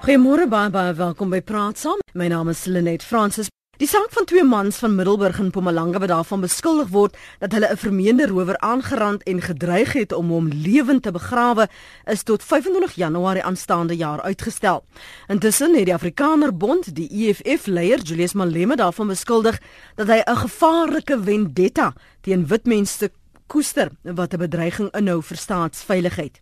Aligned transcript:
Goeiemôre 0.00 0.46
baie 0.48 0.70
baie 0.72 0.94
welkom 0.96 1.28
by 1.28 1.42
Praat 1.44 1.76
Saam. 1.76 1.98
My 2.16 2.30
naam 2.32 2.48
is 2.48 2.62
Lenet 2.64 3.02
Fransis. 3.04 3.50
Die 3.76 3.88
saak 3.88 4.14
van 4.16 4.24
twee 4.24 4.44
mans 4.48 4.78
van 4.80 4.94
Middelburg 4.96 5.36
in 5.42 5.50
Mpumalanga 5.50 6.00
wat 6.00 6.08
daarvan 6.08 6.40
beskuldig 6.40 6.88
word 6.88 7.18
dat 7.42 7.52
hulle 7.52 7.68
'n 7.68 7.76
vermeende 7.76 8.26
rower 8.26 8.56
aangerand 8.64 9.22
en 9.28 9.42
gedreig 9.42 9.92
het 9.92 10.12
om 10.12 10.30
hom 10.30 10.48
lewend 10.48 11.02
te 11.02 11.12
begrawe, 11.12 11.68
is 12.06 12.22
tot 12.22 12.42
25 12.42 12.92
Januarie 12.96 13.44
aanstaande 13.44 13.96
jaar 13.96 14.22
uitgestel. 14.22 14.84
Intussen 15.28 15.74
het 15.74 15.84
die 15.84 15.94
Afrikaner 15.94 16.56
Bond, 16.56 16.94
die 16.94 17.08
EFF 17.10 17.66
leier 17.66 18.00
Julius 18.00 18.32
Malema 18.32 18.74
daarvan 18.74 19.06
beskuldig 19.06 19.60
dat 19.96 20.06
hy 20.08 20.22
'n 20.24 20.36
gevaarlike 20.36 21.22
vendetta 21.22 21.92
teen 22.20 22.46
wit 22.46 22.66
mense 22.66 23.10
koester 23.46 23.90
wat 24.02 24.32
'n 24.32 24.38
bedreiging 24.38 24.90
inhou 24.90 25.22
vir 25.22 25.36
staatsveiligheid. 25.36 26.40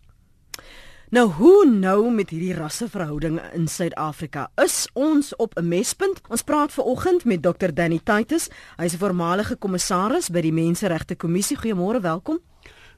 Nou 1.09 1.31
hoe 1.39 1.65
nou 1.65 2.11
met 2.13 2.29
hierdie 2.29 2.53
rasseverhoudinge 2.53 3.41
in 3.57 3.63
Suid-Afrika? 3.67 4.43
Is 4.61 4.89
ons 4.93 5.35
op 5.35 5.57
'n 5.57 5.67
mespunt? 5.67 6.21
Ons 6.27 6.41
praat 6.41 6.71
ver 6.71 6.83
oggend 6.83 7.25
met 7.25 7.41
Dr 7.43 7.73
Danny 7.73 7.99
Titus. 8.03 8.49
Hy 8.77 8.83
is 8.83 8.93
'n 8.93 8.97
voormalige 8.97 9.55
kommissaris 9.55 10.29
by 10.29 10.41
die 10.41 10.53
Menseregte 10.53 11.15
Kommissie. 11.15 11.57
Goeiemôre, 11.57 12.01
welkom. 12.01 12.39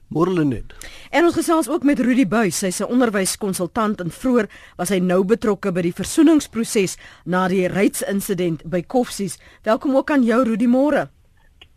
Môre 0.08 0.32
Lenet. 0.32 0.74
En 1.10 1.24
ons 1.24 1.34
gesels 1.34 1.68
ook 1.68 1.82
met 1.82 2.00
Rudy 2.00 2.26
Buys. 2.28 2.60
Hy's 2.60 2.80
'n 2.80 2.84
onderwyskonsultant 2.84 4.00
en 4.00 4.10
vroeër 4.10 4.48
was 4.76 4.88
hy 4.88 4.98
nou 4.98 5.24
betrokke 5.24 5.72
by 5.72 5.80
die 5.80 5.94
versoeningsproses 5.94 6.96
na 7.24 7.48
die 7.48 7.66
reitsinsident 7.66 8.62
by 8.64 8.82
Koffsies. 8.82 9.38
Welkom 9.62 9.96
ook 9.96 10.10
aan 10.10 10.22
jou 10.22 10.44
Rudy 10.44 10.66
môre. 10.66 11.08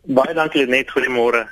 Baie 0.04 0.34
dankie 0.34 0.66
Lenet. 0.66 0.92
Goeiemôre. 0.92 1.48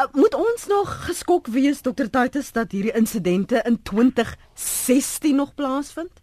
Uh, 0.00 0.06
moet 0.12 0.34
ons 0.34 0.66
nog 0.66 1.04
geskok 1.04 1.46
wees 1.46 1.80
Dr. 1.80 2.08
Titus 2.10 2.52
dat 2.52 2.72
hierdie 2.72 2.92
insidente 2.92 3.60
in 3.64 3.82
2016 3.82 5.36
nog 5.36 5.54
plaasvind? 5.54 6.19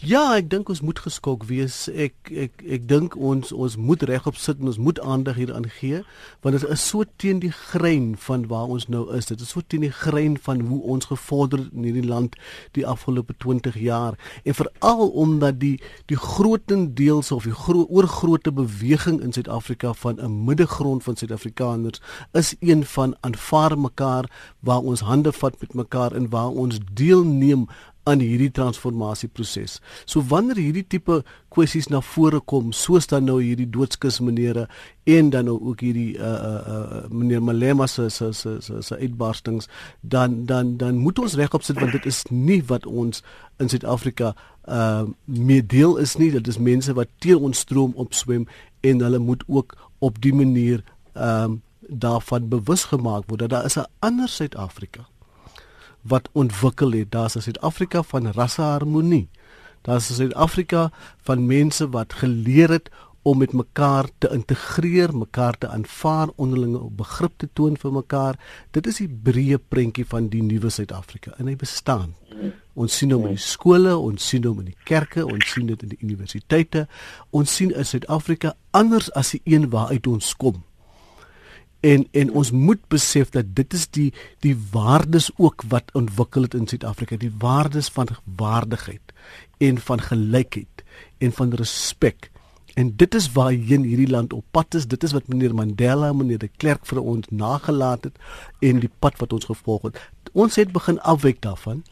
Ja, 0.00 0.36
ek 0.36 0.50
dink 0.50 0.68
ons 0.68 0.80
moet 0.80 0.98
geskok 0.98 1.44
wees. 1.48 1.88
Ek 1.88 2.14
ek 2.30 2.62
ek 2.62 2.88
dink 2.88 3.16
ons 3.16 3.52
ons 3.52 3.76
moet 3.76 4.02
regop 4.02 4.36
sit 4.36 4.60
en 4.60 4.70
ons 4.70 4.78
moet 4.78 5.00
aandag 5.00 5.40
hieraan 5.40 5.66
gee 5.80 6.02
want 6.42 6.54
dit 6.54 6.64
is 6.70 6.84
so 6.88 7.04
teen 7.16 7.40
die 7.42 7.52
grein 7.52 8.12
van 8.16 8.46
waar 8.50 8.70
ons 8.70 8.88
nou 8.88 9.04
is. 9.16 9.26
Dit 9.26 9.40
is 9.40 9.50
so 9.54 9.60
teen 9.66 9.82
die 9.86 9.92
grein 9.94 10.38
van 10.38 10.60
hoe 10.70 10.80
ons 10.82 11.10
gevorder 11.10 11.64
het 11.64 11.74
in 11.74 11.88
hierdie 11.88 12.06
land 12.06 12.36
die 12.78 12.86
afgelope 12.86 13.34
20 13.42 13.78
jaar 13.82 14.18
en 14.44 14.54
veral 14.54 15.08
omdat 15.08 15.58
die 15.60 15.76
die 16.06 16.16
grootendeels 16.16 17.32
of 17.34 17.48
die 17.48 17.54
gro 17.54 17.86
oorgrootte 17.88 18.52
beweging 18.52 19.20
in 19.22 19.32
Suid-Afrika 19.32 19.92
van 19.92 20.20
'n 20.20 20.44
middegrond 20.44 21.02
van 21.02 21.16
Suid-Afrikaners 21.16 22.00
is 22.32 22.54
een 22.60 22.84
van 22.84 23.16
aanvaar 23.20 23.78
mekaar 23.78 24.30
waar 24.60 24.80
ons 24.80 25.00
hande 25.00 25.32
vat 25.32 25.60
met 25.60 25.74
mekaar 25.74 26.12
en 26.12 26.28
waar 26.28 26.50
ons 26.50 26.78
deelneem 26.92 27.66
aan 28.08 28.22
hierdie 28.24 28.50
transformasieproses. 28.54 29.78
So 30.08 30.22
wanneer 30.30 30.60
hierdie 30.60 30.86
tipe 30.88 31.20
kwessies 31.52 31.88
na 31.92 32.00
vore 32.04 32.40
kom, 32.40 32.72
soos 32.72 33.08
dan 33.10 33.28
nou 33.28 33.38
hierdie 33.42 33.68
doodskus 33.68 34.20
menere 34.24 34.66
en 35.08 35.30
dan 35.34 35.48
nou 35.48 35.56
ook 35.70 35.84
hierdie 35.84 36.16
uh 36.16 36.28
uh, 36.28 36.76
uh 36.76 37.02
meneer 37.12 37.42
Malema 37.44 37.86
se 37.86 38.08
se 38.10 38.32
se 38.32 38.58
se 38.62 38.96
uitbarstings, 38.96 39.68
dan 40.00 40.44
dan 40.46 40.76
dan 40.80 40.98
moet 41.04 41.18
ons 41.18 41.36
regop 41.40 41.62
sit 41.62 41.80
want 41.80 41.92
dit 41.92 42.06
is 42.06 42.24
nie 42.30 42.62
wat 42.66 42.86
ons 42.86 43.22
in 43.58 43.68
Suid-Afrika 43.68 44.34
uh 44.68 45.04
meer 45.24 45.66
deel 45.66 45.96
is 45.96 46.16
nie. 46.16 46.30
Dit 46.32 46.48
is 46.48 46.58
mense 46.58 46.92
wat 46.94 47.12
teen 47.18 47.44
ons 47.50 47.58
stroom 47.58 47.92
opswem 47.96 48.46
en 48.80 49.00
hulle 49.00 49.18
moet 49.18 49.44
ook 49.46 49.76
op 49.98 50.20
die 50.22 50.34
manier 50.34 50.84
ehm 51.12 51.44
um, 51.44 51.62
daarvan 51.88 52.48
bewus 52.48 52.84
gemaak 52.84 53.22
word 53.26 53.40
dat 53.40 53.50
daar 53.50 53.64
is 53.64 53.78
'n 53.78 53.86
ander 53.98 54.28
Suid-Afrika 54.28 55.08
wat 56.08 56.28
ontwikkel 56.32 56.92
het. 56.92 57.10
Daar's 57.10 57.36
'n 57.36 57.40
Suid-Afrika 57.40 58.02
van 58.02 58.32
rasseharmonie. 58.32 59.28
Daar's 59.82 60.10
'n 60.10 60.14
Suid-Afrika 60.14 60.90
van 61.22 61.46
mense 61.46 61.88
wat 61.88 62.12
geleer 62.12 62.70
het 62.70 62.90
om 63.22 63.38
met 63.38 63.52
mekaar 63.52 64.08
te 64.18 64.30
integreer, 64.32 65.16
mekaar 65.16 65.58
te 65.58 65.68
aanvaar, 65.68 66.28
onderlinge 66.36 66.90
begrip 66.90 67.32
te 67.36 67.48
toon 67.52 67.76
vir 67.76 67.92
mekaar. 67.92 68.38
Dit 68.70 68.86
is 68.86 68.96
die 68.96 69.08
breë 69.08 69.58
prentjie 69.68 70.06
van 70.06 70.28
die 70.28 70.42
nuwe 70.42 70.70
Suid-Afrika 70.70 71.34
en 71.36 71.46
hy 71.46 71.56
bestaan. 71.56 72.14
Ons 72.74 72.96
sien 72.96 73.10
hom 73.10 73.26
in 73.26 73.34
die 73.34 73.42
skole, 73.42 73.96
ons 73.96 74.28
sien 74.28 74.44
hom 74.44 74.58
in 74.58 74.70
die 74.70 74.78
kerke, 74.84 75.26
ons 75.26 75.50
sien 75.50 75.66
dit 75.66 75.82
in 75.82 75.88
die 75.88 76.00
universiteite. 76.00 76.86
Ons 77.30 77.54
sien 77.54 77.72
'n 77.74 77.84
Suid-Afrika 77.84 78.54
anders 78.70 79.12
as 79.12 79.30
die 79.30 79.40
een 79.44 79.70
waaruit 79.70 80.06
ons 80.06 80.36
kom 80.36 80.64
en 81.80 82.06
en 82.10 82.30
ons 82.30 82.50
moet 82.50 82.80
besef 82.90 83.30
dat 83.30 83.54
dit 83.54 83.74
is 83.74 83.86
die 83.94 84.08
die 84.42 84.56
waardes 84.72 85.30
ook 85.36 85.62
wat 85.68 85.92
ontwikkel 85.94 86.42
het 86.42 86.54
in 86.54 86.66
Suid-Afrika. 86.66 87.16
Die 87.16 87.34
waardes 87.38 87.88
van 87.88 88.08
waardigheid 88.24 89.14
en 89.58 89.78
van 89.78 90.00
gelykheid 90.00 90.84
en 91.18 91.32
van 91.32 91.54
respek. 91.54 92.30
En 92.74 92.96
dit 92.96 93.14
is 93.14 93.32
waarheen 93.32 93.82
hierdie 93.82 94.10
land 94.10 94.32
op 94.32 94.44
pad 94.50 94.74
is. 94.74 94.86
Dit 94.86 95.02
is 95.02 95.12
wat 95.12 95.28
meneer 95.28 95.54
Mandela 95.54 96.12
meneer 96.12 96.38
de 96.38 96.50
Klerk 96.56 96.86
vir 96.86 97.00
ons 97.00 97.26
nagelaat 97.30 98.04
het 98.04 98.18
en 98.60 98.82
die 98.82 98.90
pad 98.98 99.18
wat 99.18 99.32
ons 99.32 99.50
gevolg 99.50 99.82
het. 99.82 100.02
Ons 100.32 100.56
het 100.56 100.72
begin 100.72 101.00
afwyk 101.00 101.42
daarvan. 101.42 101.82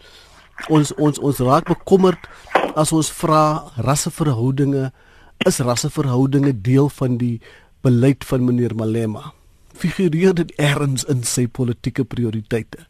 Ons 0.68 0.94
ons 0.94 1.18
ons 1.18 1.42
raak 1.46 1.66
bekommerd 1.70 2.28
as 2.74 2.92
ons 2.92 3.10
vra 3.22 3.70
rasseverhoudinge. 3.76 4.90
Is 5.46 5.58
rasseverhoudinge 5.58 6.54
deel 6.62 6.88
van 6.88 7.18
die 7.20 7.40
beleid 7.82 8.24
van 8.24 8.44
meneer 8.44 8.74
Malema 8.74 9.32
figureer 9.76 10.34
dit 10.34 10.52
ergens 10.60 11.04
in 11.12 11.24
sy 11.24 11.46
politieke 11.46 12.04
prioriteite. 12.04 12.86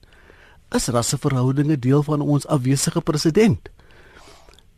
Is 0.75 0.89
rasseverhoudinge 0.91 1.79
deel 1.79 2.03
van 2.07 2.23
ons 2.23 2.47
afwesige 2.47 3.01
president? 3.01 3.69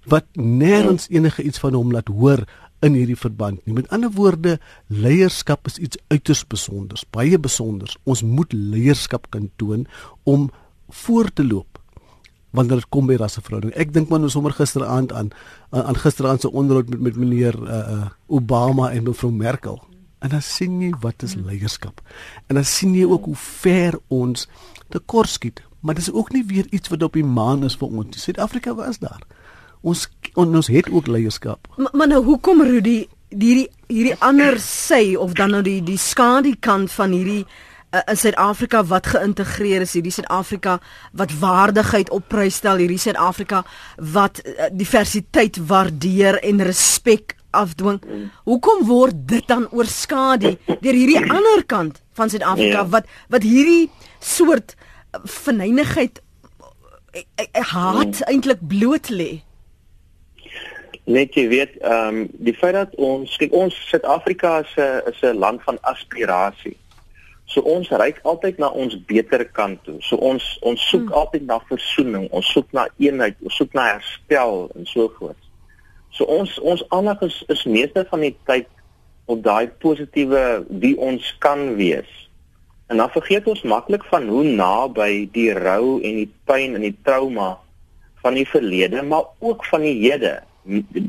Wat 0.09 0.27
nêrens 0.37 1.09
enige 1.13 1.43
iets 1.43 1.61
van 1.61 1.77
hom 1.77 1.93
laat 1.93 2.09
hoor 2.09 2.45
in 2.85 2.95
hierdie 2.95 3.19
verband 3.19 3.65
nie. 3.67 3.75
Met 3.75 3.89
ander 3.95 4.13
woorde, 4.15 4.59
leierskap 4.87 5.67
is 5.67 5.79
iets 5.83 5.99
uiters 6.13 6.45
spesiaals, 6.45 7.05
baie 7.15 7.39
spesiaals. 7.39 7.97
Ons 8.07 8.23
moet 8.23 8.53
leierskap 8.55 9.27
kan 9.35 9.51
toon 9.57 9.87
om 10.23 10.49
voor 11.05 11.33
te 11.33 11.45
loop 11.47 11.79
wanneer 12.57 12.81
dit 12.81 12.89
kom 12.89 13.09
by 13.09 13.19
rasseverhoudinge. 13.21 13.77
Ek 13.77 13.91
dink 13.93 14.09
man 14.09 14.25
ons 14.25 14.33
sommer 14.33 14.55
gisteraand 14.57 15.13
aan 15.13 15.29
aan 15.69 15.99
gisteraand 16.01 16.41
se 16.41 16.49
onderhoud 16.51 16.89
met 16.89 17.01
met 17.05 17.17
meneer 17.21 17.59
uh, 17.61 17.79
uh, 17.79 18.07
Obama 18.27 18.89
en 18.91 19.05
mevrou 19.05 19.31
Merkel. 19.33 19.77
En 20.19 20.33
dan 20.35 20.43
sien 20.43 20.81
jy 20.83 20.93
wat 21.01 21.23
is 21.23 21.35
leierskap. 21.35 22.03
En 22.47 22.59
dan 22.59 22.65
sien 22.65 22.95
jy 22.95 23.07
ook 23.07 23.25
hoe 23.31 23.39
ver 23.39 23.99
ons 24.09 24.49
te 24.89 24.99
kort 24.99 25.29
skiet. 25.29 25.63
Maar 25.81 25.95
dis 25.95 26.13
ook 26.13 26.33
nie 26.35 26.45
weer 26.47 26.67
iets 26.71 26.89
wat 26.89 27.03
op 27.03 27.15
die 27.15 27.25
maan 27.25 27.65
is 27.65 27.77
vir 27.79 27.89
ons. 27.89 28.23
Suid-Afrika 28.23 28.75
was 28.75 28.99
daar. 28.99 29.23
Ons 29.81 30.09
on, 30.35 30.55
ons 30.57 30.67
het 30.67 30.91
ook 30.91 31.07
leierskap. 31.07 31.69
Maar, 31.77 31.93
maar 31.93 32.09
nou 32.09 32.25
hoekom 32.25 32.63
Rudy 32.67 33.07
hierdie 33.29 33.69
hierdie 33.89 34.17
ander 34.25 34.59
sê 34.61 35.17
of 35.17 35.37
dan 35.37 35.55
nou 35.57 35.63
die 35.65 35.81
die 35.85 35.99
skadu 36.01 36.55
kant 36.61 36.93
van 36.93 37.13
hierdie 37.13 37.45
uh, 37.45 38.03
in 38.09 38.19
Suid-Afrika 38.19 38.83
wat 38.89 39.09
geïntegreer 39.15 39.85
is, 39.85 39.95
hierdie 39.97 40.13
Suid-Afrika 40.13 40.79
wat 41.17 41.33
waardigheid 41.41 42.11
op 42.15 42.29
prys 42.29 42.61
stel, 42.61 42.81
hierdie 42.83 43.01
Suid-Afrika 43.01 43.63
wat 44.15 44.43
uh, 44.45 44.71
diversiteit 44.73 45.61
waardeer 45.71 46.41
en 46.43 46.65
respek 46.69 47.38
afdwing. 47.51 48.01
Hoekom 48.45 48.85
word 48.87 49.27
dit 49.29 49.47
dan 49.49 49.67
oorskadu 49.71 50.57
deur 50.67 50.97
hierdie 50.97 51.23
ander 51.37 51.65
kant 51.67 52.03
van 52.19 52.31
Suid-Afrika 52.31 52.83
ja. 52.83 52.89
wat 52.89 53.07
wat 53.29 53.43
hierdie 53.47 53.91
soort 54.21 54.77
verneinigheid 55.25 56.23
eh, 57.13 57.23
eh, 57.35 57.47
eh, 57.53 57.63
haat 57.63 58.19
hmm. 58.21 58.27
eintlik 58.33 58.65
bloot 58.69 59.09
lê? 59.11 59.31
Net 61.09 61.33
jy 61.35 61.47
weet, 61.49 61.79
ehm 61.81 62.09
um, 62.09 62.27
die 62.45 62.53
feit 62.53 62.77
dat 62.77 62.93
ons 63.01 63.39
kyk 63.41 63.55
ons 63.57 63.77
Suid-Afrika 63.89 64.59
is 64.67 64.75
'n 64.77 65.09
is 65.13 65.23
'n 65.23 65.39
land 65.39 65.63
van 65.65 65.81
aspirasie. 65.83 66.77
So 67.49 67.61
ons 67.65 67.89
reik 67.89 68.21
altyd 68.23 68.59
na 68.59 68.69
ons 68.69 68.93
beter 69.09 69.45
kant 69.45 69.85
toe. 69.85 69.97
So 70.05 70.17
ons 70.17 70.59
ons 70.61 70.89
soek 70.91 71.09
hmm. 71.09 71.17
altyd 71.21 71.47
na 71.47 71.59
versoening, 71.69 72.29
ons 72.31 72.53
soek 72.53 72.73
na 72.73 72.89
eenheid, 72.99 73.37
ons 73.43 73.57
soek 73.57 73.73
na 73.73 73.93
herstel 73.95 74.69
en 74.77 74.87
so 74.87 75.09
voort. 75.19 75.48
So 76.11 76.25
ons 76.25 76.59
ons 76.59 76.85
aandag 76.89 77.21
is 77.27 77.43
is 77.49 77.65
meeste 77.65 78.07
van 78.11 78.21
die 78.21 78.35
tyd 78.49 78.67
op 79.29 79.43
daai 79.45 79.69
positiewe 79.83 80.65
wie 80.69 80.97
ons 80.97 81.37
kan 81.39 81.75
wees. 81.77 82.11
En 82.89 82.97
dan 82.97 83.11
vergeet 83.13 83.47
ons 83.47 83.63
maklik 83.63 84.05
van 84.09 84.29
hoe 84.29 84.45
naby 84.45 85.29
die 85.33 85.53
rou 85.53 86.01
en 86.01 86.23
die 86.23 86.31
pyn 86.49 86.75
en 86.79 86.87
die 86.87 86.97
trauma 87.05 87.59
van 88.25 88.35
die 88.35 88.49
verlede, 88.49 89.03
maar 89.03 89.29
ook 89.39 89.65
van 89.69 89.85
die 89.85 89.99
hede 90.01 90.39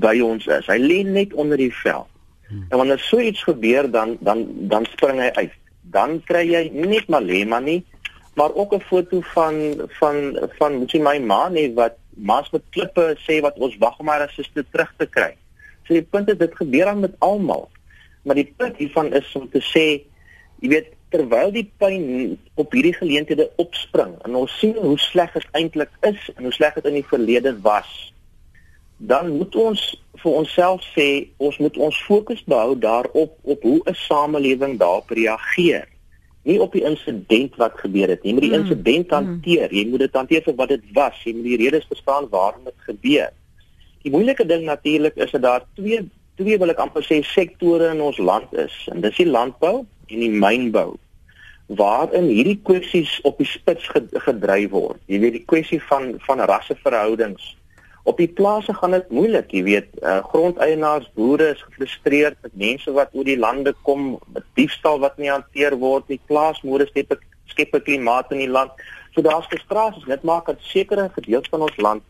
by 0.03 0.19
ons 0.23 0.47
is. 0.47 0.67
Hy 0.67 0.77
lê 0.79 0.99
net 1.07 1.33
onder 1.33 1.57
die 1.59 1.71
vel. 1.81 2.07
En 2.49 2.77
wanneer 2.77 2.99
so 2.99 3.19
iets 3.21 3.43
gebeur 3.43 3.91
dan 3.91 4.17
dan 4.19 4.45
dan 4.71 4.85
spring 4.91 5.19
hy 5.21 5.29
uit. 5.37 5.55
Dan 5.81 6.19
kry 6.25 6.43
jy 6.49 6.63
nie 6.73 6.89
net 6.95 7.07
Malema 7.07 7.59
nie, 7.59 7.83
maar 8.35 8.53
ook 8.53 8.73
'n 8.73 8.81
foto 8.81 9.21
van 9.21 9.55
van 9.99 10.37
van 10.57 10.77
moet 10.81 10.91
jy 10.91 11.01
my 11.01 11.17
ma 11.19 11.49
nie 11.49 11.73
wat 11.73 11.95
maas 12.15 12.49
met 12.51 12.63
klippe 12.69 13.15
sê 13.25 13.41
wat 13.41 13.57
ons 13.57 13.77
wag 13.77 13.99
om 13.99 14.07
haar 14.07 14.27
assiste 14.27 14.65
terug 14.71 14.93
te 14.97 15.05
kry. 15.05 15.33
So 15.87 15.93
die 15.93 16.05
punt 16.05 16.29
is 16.29 16.37
dit 16.37 16.55
gebeur 16.55 16.87
aan 16.87 16.99
met 16.99 17.15
almal. 17.19 17.69
Maar 18.23 18.35
die 18.35 18.53
punt 18.57 18.77
hiervan 18.77 19.13
is 19.13 19.31
om 19.35 19.49
te 19.49 19.61
sê, 19.63 19.85
jy 20.59 20.69
weet, 20.69 20.93
terwyl 21.09 21.51
die 21.53 21.65
pyn 21.81 22.37
op 22.59 22.73
hierdie 22.75 22.93
geleenthede 22.93 23.47
opspring 23.61 24.13
en 24.27 24.35
ons 24.37 24.53
sien 24.61 24.75
hoe 24.77 24.97
sleg 25.01 25.33
dit 25.33 25.47
eintlik 25.57 25.91
is 26.05 26.27
en 26.35 26.45
hoe 26.45 26.53
sleg 26.53 26.75
dit 26.77 26.89
in 26.91 26.99
die 26.99 27.09
verlede 27.09 27.55
was, 27.65 27.89
dan 28.99 29.31
moet 29.39 29.55
ons 29.57 29.85
vir 30.19 30.35
onsself 30.41 30.83
sê 30.93 31.07
ons 31.41 31.57
moet 31.63 31.77
ons 31.81 32.01
fokus 32.05 32.43
behou 32.45 32.75
daarop 32.77 33.37
op 33.41 33.63
hoe 33.63 33.81
'n 33.85 33.95
samelewing 33.95 34.77
daarop 34.77 35.09
reageer. 35.09 35.87
Nie 36.47 36.59
op 36.63 36.71
die 36.73 36.85
insident 36.87 37.55
wat 37.59 37.75
gebeur 37.81 38.07
het 38.07 38.23
nie, 38.23 38.33
maar 38.33 38.45
die 38.45 38.53
mm. 38.53 38.61
insident 38.63 39.11
hanteer. 39.11 39.73
Jy 39.75 39.87
moet 39.89 40.05
dit 40.05 40.15
hanteer 40.15 40.45
vir 40.45 40.55
wat 40.55 40.71
dit 40.71 40.85
was. 40.95 41.17
Jy 41.23 41.35
moet 41.35 41.49
die 41.49 41.59
redes 41.63 41.89
verstaan 41.89 42.29
waarom 42.31 42.63
dit 42.69 42.87
gebeur. 42.87 43.33
Die 44.05 44.13
moeilike 44.13 44.45
ding 44.47 44.63
natuurlik 44.63 45.19
is 45.19 45.31
dat 45.35 45.43
daar 45.43 45.67
twee 45.75 46.05
twee 46.39 46.55
wil 46.55 46.71
ek 46.71 46.79
amper 46.79 47.03
sê 47.03 47.19
sektore 47.27 47.89
in 47.91 48.01
ons 48.01 48.17
land 48.17 48.53
is. 48.55 48.75
En 48.93 49.03
dis 49.03 49.17
die 49.19 49.27
landbou 49.27 49.83
en 49.83 50.23
die 50.23 50.31
mynbou 50.31 50.93
waarin 51.69 52.25
hierdie 52.31 52.57
kwessies 52.65 53.19
op 53.27 53.37
die 53.37 53.45
spits 53.45 53.89
gedryf 54.25 54.71
word. 54.73 54.97
Jy 55.05 55.19
weet 55.21 55.35
die 55.37 55.45
kwessie 55.45 55.81
van 55.85 56.15
van 56.25 56.41
rasseverhoudings 56.49 57.51
op 58.09 58.17
die 58.17 58.31
plase 58.39 58.73
gaan 58.73 58.95
dit 58.95 59.09
moeilik, 59.13 59.51
jy 59.53 59.61
weet, 59.63 59.89
uh, 60.01 60.19
grondeienaars, 60.31 61.09
boere 61.17 61.51
is 61.53 61.61
gefrustreerd 61.67 62.37
met 62.45 62.55
mense 62.57 62.91
wat 62.95 63.13
oor 63.13 63.27
die 63.27 63.37
lande 63.37 63.73
kom, 63.85 64.15
met 64.33 64.45
diefstal 64.57 65.01
wat 65.03 65.19
nie 65.21 65.29
hanteer 65.29 65.77
word 65.77 66.07
nie, 66.09 66.19
plaasmoorde 66.31 66.87
skep 66.89 67.13
'n 67.13 67.19
skep 67.53 67.75
'n 67.75 67.85
klimaat 67.85 68.31
in 68.31 68.41
die 68.45 68.49
land. 68.49 68.71
So 69.13 69.21
daar's 69.21 69.49
frustrasies. 69.51 70.05
Dit 70.05 70.23
maak 70.23 70.45
dat 70.45 70.57
sekere 70.61 71.09
gedeeltes 71.13 71.49
van 71.49 71.61
ons 71.61 71.77
land 71.77 72.03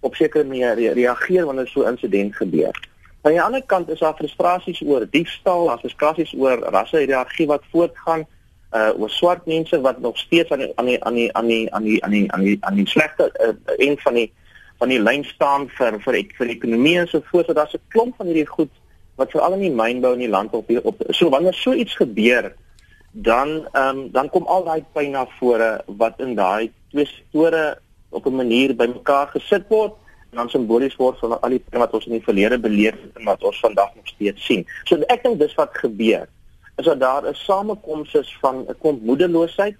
op 0.00 0.14
sekere 0.14 0.44
manier 0.44 0.74
re 0.74 0.92
reageer 0.92 1.46
wanneer 1.46 1.68
so 1.68 1.82
'n 1.82 1.94
insident 1.94 2.36
gebeur. 2.36 2.74
Aan 3.22 3.32
die 3.32 3.42
ander 3.42 3.62
kant 3.62 3.88
is 3.88 3.98
daar 3.98 4.14
frustrasies 4.14 4.82
oor 4.82 5.06
diefstal, 5.10 5.66
daar's 5.66 5.80
frustrasies 5.80 6.34
oor 6.36 6.58
rassehierargie 6.58 7.46
wat 7.46 7.62
voortgaan, 7.70 8.26
uh 8.74 8.90
oor 8.98 9.10
swart 9.10 9.46
mense 9.46 9.80
wat 9.80 10.00
nog 10.00 10.18
steeds 10.18 10.50
aan 10.50 10.58
die 10.58 10.72
aan 10.74 10.86
die 10.86 11.04
aan 11.04 11.14
die 11.14 11.34
aan 11.34 11.46
die 11.46 11.74
aan 11.74 11.82
die 11.82 12.02
aan 12.04 12.10
die 12.10 12.32
aan 12.32 12.42
die, 12.42 12.58
aan 12.60 12.74
die 12.74 12.88
slegte 12.88 13.32
eh, 13.32 13.48
uh, 13.48 13.88
een 13.88 13.98
van 13.98 14.14
die 14.14 14.32
van 14.78 14.88
die 14.88 15.00
lyn 15.00 15.24
staan 15.24 15.68
vir 15.78 16.00
vir 16.04 16.20
vir 16.38 16.48
ekonomie 16.56 16.98
en 16.98 17.08
so 17.08 17.22
voort. 17.30 17.46
So 17.46 17.52
daar's 17.52 17.74
'n 17.74 17.88
klomp 17.88 18.16
van 18.16 18.26
hierdie 18.26 18.46
goed 18.46 18.70
wat 19.16 19.30
veral 19.30 19.54
in 19.54 19.60
die 19.60 19.70
mynbou 19.70 20.12
in 20.12 20.26
die 20.26 20.34
land 20.36 20.52
op 20.52 20.70
op 20.82 21.02
so 21.10 21.30
wanneer 21.30 21.54
so 21.54 21.72
iets 21.72 21.94
gebeur, 21.94 22.52
dan 23.12 23.68
ehm 23.72 23.98
um, 23.98 24.10
dan 24.12 24.30
kom 24.30 24.46
al 24.46 24.64
daai 24.64 24.84
pyn 24.92 25.10
na 25.10 25.26
vore 25.38 25.84
wat 25.86 26.20
in 26.20 26.34
daai 26.34 26.72
twee 26.90 27.06
sektore 27.06 27.78
op 28.10 28.26
'n 28.26 28.36
manier 28.36 28.74
bymekaar 28.76 29.28
gesit 29.28 29.68
word 29.68 29.92
en 30.30 30.36
dan 30.36 30.50
simbolies 30.50 30.96
word 30.96 31.18
van 31.18 31.40
al 31.40 31.48
die 31.48 31.62
dinge 31.62 31.84
wat 31.84 31.94
ons 31.94 32.06
in 32.06 32.18
die 32.18 32.26
verlede 32.26 32.58
beleef 32.58 32.94
het 33.02 33.18
en 33.18 33.24
wat 33.24 33.42
ons 33.42 33.60
vandag 33.60 33.94
nog 33.94 34.06
steeds 34.06 34.44
sien. 34.44 34.66
So 34.84 34.98
ek 35.08 35.22
dink 35.22 35.38
dis 35.38 35.54
wat 35.54 35.70
gebeur. 35.72 36.26
Is 36.76 36.84
dat 36.84 37.00
daar 37.00 37.22
'n 37.22 37.34
samekoms 37.34 38.14
is 38.14 38.36
van 38.40 38.66
'n 38.68 38.76
klomp 38.80 39.02
moedeloosheid 39.02 39.76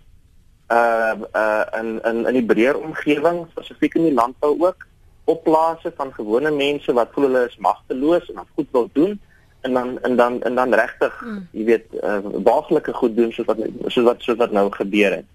uh 0.69 1.15
uh 1.35 1.65
in 1.81 2.01
in 2.05 2.27
in 2.27 2.39
die 2.39 2.45
breër 2.45 2.77
omgewing, 2.81 3.47
spesifiek 3.51 3.95
in 3.95 4.09
die 4.09 4.17
landbou 4.17 4.55
ook, 4.61 4.87
opplase 5.25 5.93
van 5.97 6.13
gewone 6.13 6.51
mense 6.51 6.93
wat 6.93 7.13
voel 7.13 7.29
hulle 7.29 7.45
is 7.49 7.57
magteloos 7.57 8.29
en 8.29 8.35
dan 8.35 8.51
goed 8.55 8.69
wil 8.71 8.89
doen 8.93 9.21
en 9.61 9.73
dan 9.73 9.99
en 10.03 10.17
dan 10.17 10.43
en 10.43 10.55
dan 10.55 10.75
regtig, 10.75 11.21
mm. 11.25 11.47
jy 11.51 11.65
weet, 11.65 11.87
uh 12.03 12.19
waaglike 12.45 12.93
goed 12.93 13.17
doen 13.17 13.33
soos 13.33 13.47
wat 13.47 13.63
soos 13.87 14.05
wat 14.05 14.23
soos 14.23 14.37
wat 14.37 14.53
nou 14.53 14.71
gebeur 14.71 15.21
het. 15.21 15.31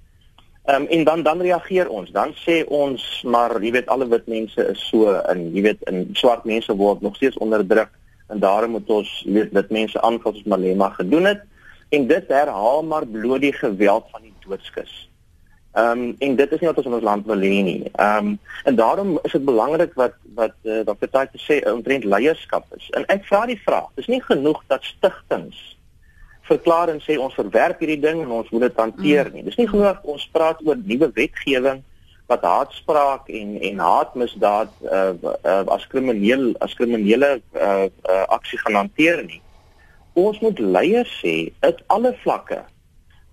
Ehm 0.70 0.82
um, 0.82 0.88
en 0.88 1.04
dan 1.04 1.24
dan 1.24 1.42
reageer 1.42 1.90
ons. 1.90 2.12
Dan 2.12 2.34
sê 2.46 2.62
ons 2.68 3.24
maar 3.26 3.62
jy 3.62 3.72
weet 3.72 3.88
alle 3.88 4.08
wit 4.08 4.28
mense 4.28 4.66
is 4.72 4.82
so 4.90 5.16
in 5.34 5.50
jy 5.56 5.62
weet 5.62 5.82
in 5.90 6.10
swart 6.14 6.46
mense 6.46 6.76
word 6.76 7.02
nog 7.02 7.16
steeds 7.16 7.38
onderdruk 7.38 7.90
en 8.30 8.40
daarom 8.40 8.78
moet 8.78 8.90
ons 8.90 9.14
jy 9.26 9.34
weet 9.34 9.54
wit 9.58 9.70
mense 9.70 10.02
aanval 10.02 10.34
soos 10.34 10.46
Malema 10.46 10.90
gedoen 10.90 11.26
het 11.26 11.42
en 11.90 12.08
dit 12.08 12.28
herhaal 12.28 12.84
maar 12.84 13.08
bloot 13.08 13.42
die 13.42 13.54
geweld 13.54 14.06
van 14.12 14.22
die 14.22 14.34
doodskus. 14.46 15.09
Ehm 15.74 16.00
um, 16.02 16.16
en 16.20 16.36
dit 16.36 16.52
is 16.52 16.60
nie 16.60 16.68
wat 16.68 16.78
ons 16.78 16.88
in 16.88 16.94
ons 16.98 17.04
land 17.04 17.26
wil 17.30 17.44
hê 17.46 17.58
nie. 17.64 17.82
Ehm 17.92 18.28
um, 18.28 18.40
en 18.64 18.76
daarom 18.76 19.20
is 19.22 19.32
dit 19.32 19.46
belangrik 19.46 19.92
wat 19.94 20.16
wat 20.36 20.56
uh, 20.64 20.82
wat 20.86 21.00
party 21.00 21.26
te 21.38 21.42
sê 21.44 21.60
omtrent 21.72 22.04
leierskap 22.04 22.66
is. 22.78 22.88
En 22.98 23.06
ek 23.14 23.28
vra 23.30 23.46
die 23.46 23.60
vraag, 23.66 23.92
dis 23.96 24.10
nie 24.10 24.22
genoeg 24.24 24.64
dat 24.68 24.84
stigtings 24.84 25.60
verklaar 26.50 26.90
en 26.90 27.02
sê 27.06 27.20
ons 27.22 27.38
verwerp 27.38 27.84
hierdie 27.84 28.00
ding 28.02 28.24
en 28.24 28.34
ons 28.40 28.50
moet 28.50 28.66
dit 28.66 28.82
hanteer 28.82 29.30
mm. 29.30 29.36
nie. 29.36 29.46
Dis 29.46 29.60
nie 29.62 29.68
genoeg 29.70 30.02
ons 30.10 30.26
praat 30.34 30.66
oor 30.66 30.82
nuwe 30.82 31.12
wetgewing 31.20 31.84
wat 32.30 32.46
haatspraak 32.46 33.30
en 33.42 33.54
en 33.70 33.86
haatmisdaad 33.86 34.74
uh, 34.90 35.14
uh, 35.22 35.62
as 35.76 35.86
krimineel 35.94 36.52
as 36.66 36.74
kriminele 36.82 37.30
uh, 37.38 37.86
uh, 37.86 38.26
aksie 38.38 38.58
gaan 38.66 38.82
hanteer 38.82 39.22
nie. 39.30 39.42
Ons 40.18 40.42
moet 40.42 40.60
leiers 40.60 41.14
sê 41.22 41.38
uit 41.62 41.86
alle 41.94 42.16
vlakke 42.26 42.64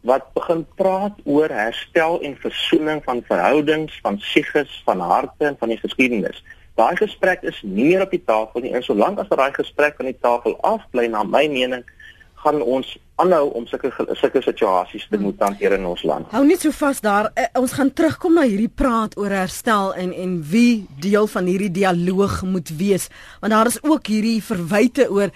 wat 0.06 0.28
begin 0.34 0.62
praat 0.78 1.18
oor 1.24 1.50
herstel 1.50 2.20
en 2.22 2.36
versoening 2.42 3.02
van 3.04 3.22
verhoudings, 3.26 3.98
van 4.02 4.18
siges, 4.22 4.82
van 4.86 5.02
harte 5.02 5.50
en 5.50 5.56
van 5.58 5.74
die 5.74 5.80
geskiedenis. 5.82 6.42
Daai 6.76 6.96
gesprek 6.96 7.42
is 7.42 7.58
nie 7.64 7.90
meer 7.90 8.04
op 8.04 8.12
die 8.14 8.22
tafel 8.24 8.62
nie 8.62 8.74
en 8.76 8.84
solank 8.84 9.18
as 9.18 9.30
daai 9.32 9.52
gesprek 9.56 9.96
van 9.98 10.10
die 10.10 10.18
tafel 10.20 10.58
afbly 10.66 11.08
na 11.10 11.24
my 11.24 11.46
mening 11.50 11.84
gaan 12.46 12.62
ons 12.62 12.92
aanhou 13.16 13.48
om 13.56 13.64
sulke 13.66 13.90
sulke 14.20 14.42
situasies 14.44 15.06
te 15.10 15.18
moet 15.18 15.40
hanteer 15.40 15.74
in 15.78 15.86
ons 15.88 16.02
land. 16.06 16.28
Hou 16.36 16.44
net 16.46 16.62
so 16.62 16.74
vas 16.76 17.00
daar. 17.02 17.30
Uh, 17.32 17.46
ons 17.62 17.74
gaan 17.78 17.90
terugkom 17.96 18.36
na 18.36 18.44
hierdie 18.46 18.70
praat 18.70 19.16
oor 19.18 19.32
herstel 19.32 19.94
en 19.96 20.12
en 20.12 20.36
wie 20.52 20.84
deel 21.02 21.26
van 21.32 21.48
hierdie 21.48 21.72
dialoog 21.80 22.42
moet 22.44 22.70
wees. 22.76 23.08
Want 23.40 23.56
daar 23.56 23.72
is 23.72 23.80
ook 23.82 24.12
hierdie 24.12 24.38
verwyte 24.44 25.08
oor 25.10 25.32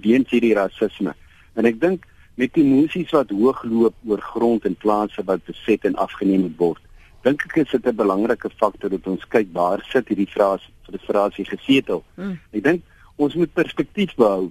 weens 0.02 0.30
hierdie 0.34 0.56
rasisme. 0.58 1.14
En 1.54 1.68
ek 1.70 1.78
dink 1.80 2.06
met 2.38 2.54
die 2.54 2.64
emosies 2.66 3.14
wat 3.14 3.30
hoog 3.30 3.62
loop 3.62 3.94
oor 4.10 4.22
grond 4.32 4.66
en 4.66 4.74
plase 4.82 5.22
wat 5.30 5.44
beset 5.46 5.86
en 5.86 5.94
afgeneem 6.02 6.48
word. 6.58 6.82
Dink 7.26 7.46
ek 7.46 7.56
is 7.62 7.70
dit 7.70 7.86
'n 7.86 7.94
belangrike 7.94 8.50
faktor 8.58 8.90
dat 8.90 9.06
ons 9.06 9.28
kyk 9.28 9.48
waar 9.52 9.86
sit 9.92 10.08
hierdie 10.08 10.30
frase 10.30 10.66
frustrasie 10.86 11.46
gesetel. 11.46 12.02
Mm. 12.16 12.38
Ek 12.52 12.62
dink 12.62 12.82
ons 13.16 13.34
moet 13.34 13.52
perspektief 13.52 14.14
behou. 14.14 14.50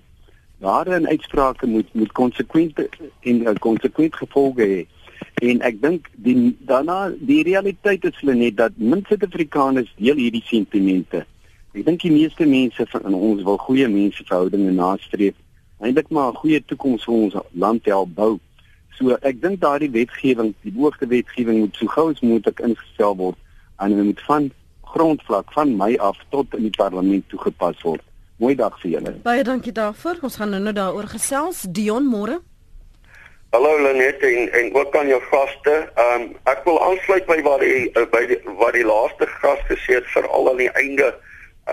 Daar 0.59 0.87
in 0.87 1.07
uitsprake 1.07 1.67
moet 1.67 1.93
moet 1.93 2.11
konsekwent 2.11 2.79
en 3.21 3.59
konsekwent 3.59 4.15
gevolge 4.15 4.63
hê. 4.63 4.87
En 5.41 5.61
ek 5.61 5.81
dink 5.81 6.07
die 6.25 6.55
daarna 6.65 7.11
die 7.19 7.43
realiteit 7.45 8.05
is 8.09 8.15
hulle 8.21 8.35
net 8.35 8.57
dat 8.57 8.77
min 8.77 9.03
Suid-Afrikaners 9.07 9.91
deel 9.97 10.17
hierdie 10.17 10.43
sentimente. 10.45 11.25
Ek 11.77 11.85
dink 11.85 12.01
die 12.01 12.11
meeste 12.11 12.45
mense 12.49 12.85
van 12.89 13.13
ons 13.13 13.43
wil 13.45 13.59
goeie 13.61 13.87
menseverhoudinge 13.87 14.73
nastreef. 14.73 15.35
Eindelik 15.79 16.09
maar 16.09 16.31
'n 16.31 16.41
goeie 16.41 16.61
toekoms 16.65 17.03
vir 17.03 17.13
ons 17.13 17.35
land 17.53 17.85
help 17.85 18.15
bou. 18.15 18.39
So 18.97 19.17
ek 19.21 19.41
dink 19.41 19.61
daardie 19.61 19.91
wetgewing, 19.91 20.53
die 20.61 20.71
beoogde 20.71 21.07
wetgewing 21.07 21.59
moet 21.59 21.75
so 21.75 21.85
gou 21.87 22.09
as 22.11 22.21
moontlik 22.21 22.59
ingestel 22.59 23.15
word 23.15 23.37
en 23.77 23.93
dit 23.95 24.05
moet 24.05 24.21
van 24.21 24.51
grondvlak 24.81 25.51
van 25.53 25.75
my 25.77 25.95
af 26.01 26.17
tot 26.29 26.55
in 26.57 26.61
die 26.61 26.77
parlement 26.77 27.29
toegepas 27.29 27.81
word. 27.81 28.01
Mooi 28.37 28.55
dag 28.55 28.79
vir 28.81 28.91
julle. 28.91 29.13
Baie 29.23 29.43
dankie 29.43 29.73
daarvoor. 29.73 30.19
Ons 30.21 30.35
gaan 30.35 30.49
nou 30.49 30.73
daaroor 30.73 31.07
gesels. 31.09 31.65
Dion 31.69 32.05
môre. 32.05 32.41
Hallo 33.57 33.81
Lenet 33.81 34.19
en 34.19 34.51
en 34.51 34.75
ook 34.75 34.95
aan 34.97 35.07
jou 35.07 35.21
gaste. 35.21 35.89
Ehm 35.95 36.21
um, 36.21 36.25
ek 36.43 36.59
wil 36.63 36.75
aansluit 36.87 37.25
by 37.25 37.37
wat 37.41 37.63
die 37.65 38.05
by 38.11 38.19
die 38.29 38.37
wat 38.59 38.75
die 38.77 38.83
laaste 38.85 39.25
gas 39.41 39.63
gesê 39.69 39.95
het 39.97 40.11
veral 40.13 40.49
aan 40.51 40.61
die 40.61 40.69
einde 40.81 41.07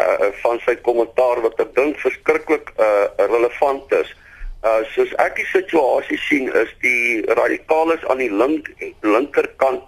uh 0.04 0.30
van 0.40 0.62
sy 0.64 0.74
kommentaar 0.86 1.42
wat 1.44 1.60
ek 1.60 1.74
dink 1.76 2.00
verskriklik 2.00 2.72
uh 2.86 3.28
relevant 3.34 3.92
is. 4.00 4.14
Uh 4.64 4.80
soos 4.94 5.12
ek 5.26 5.36
die 5.42 5.46
situasie 5.50 6.18
sien 6.24 6.48
is 6.62 6.72
die 6.86 7.20
radikales 7.42 8.08
aan 8.08 8.24
die 8.24 8.32
link 8.32 8.72
linkerkant 9.02 9.84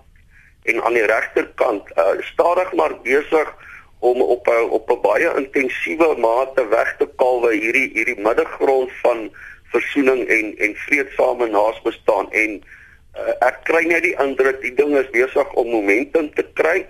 en 0.69 0.85
aan 0.85 1.01
die 1.01 1.09
regterkant 1.15 1.97
uh 1.97 2.13
stadig 2.35 2.77
maar 2.77 3.01
besig 3.09 3.57
om 4.05 4.21
op 4.21 4.53
'n 4.53 4.69
op 4.69 4.91
'n 4.93 5.01
baie 5.01 5.33
intensiewe 5.41 6.13
mate 6.29 6.69
weg 6.79 6.97
te 7.01 7.09
kalwe 7.17 7.57
hierdie 7.57 7.89
hierdie 7.97 8.21
middelgrond 8.21 8.93
van 9.03 9.31
versoening 9.77 10.25
en 10.39 10.53
en 10.67 10.75
vredesame 10.87 11.49
naasbestaan 11.53 12.33
en 12.43 12.59
uh, 12.61 13.33
ek 13.49 13.63
kry 13.69 13.85
net 13.93 14.05
die 14.07 14.17
indruk 14.25 14.61
die 14.65 14.75
ding 14.81 14.97
is 15.01 15.11
besig 15.15 15.53
om 15.61 15.73
momentum 15.75 16.33
te 16.39 16.47
kry 16.61 16.81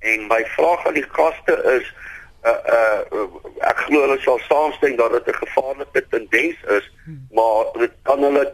en 0.00 0.28
my 0.30 0.42
vraag 0.56 0.86
aan 0.86 0.98
die 1.00 1.08
gaste 1.16 1.56
is 1.78 1.88
uh 2.46 2.54
uh 2.74 3.22
ek 3.66 3.80
glo 3.86 4.04
hulle 4.04 4.18
sal 4.22 4.38
saamstem 4.46 4.94
dat 4.96 5.10
dit 5.12 5.26
'n 5.26 5.40
gevaarlike 5.44 6.02
tendens 6.10 6.58
is 6.76 6.86
maar 7.38 7.64
dit 7.78 7.94
kan 8.02 8.22
hulle 8.22 8.44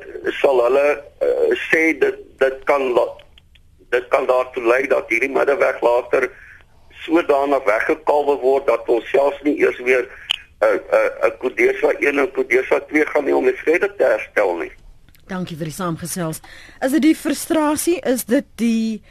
sal 0.40 0.62
hulle 0.64 0.86
uh, 1.26 1.52
sê 1.70 1.82
dit 1.98 2.16
dit 2.38 2.64
kan 2.64 2.82
dit 3.90 4.08
kan 4.08 4.26
daartoe 4.26 4.64
lei 4.72 4.86
dat 4.86 5.08
hierdie 5.08 5.34
middeweg 5.36 5.80
later 5.80 6.30
sodanig 7.04 7.64
weggekalwe 7.64 8.36
word 8.40 8.66
dat 8.66 8.88
ons 8.88 9.10
selfs 9.10 9.42
nie 9.42 9.58
eers 9.60 9.78
weer 9.78 10.08
'n 10.64 10.80
'n 11.00 11.10
'n 11.28 11.36
Kodesa 11.38 11.92
1 12.00 12.18
en 12.18 12.32
Kodesa 12.32 12.80
2 12.88 13.06
gaan 13.06 13.24
nie 13.24 13.36
om 13.36 13.44
die 13.44 13.60
vrede 13.62 13.88
te 13.96 14.04
herstel 14.04 14.56
nie. 14.56 14.72
Dankie 15.26 15.56
vir 15.56 15.70
die 15.70 15.78
saamgesels. 15.78 16.40
Is 16.84 16.92
dit 16.92 17.02
die 17.02 17.16
frustrasie? 17.16 18.00
Is 18.04 18.24
dit 18.24 18.44
die 18.60 19.02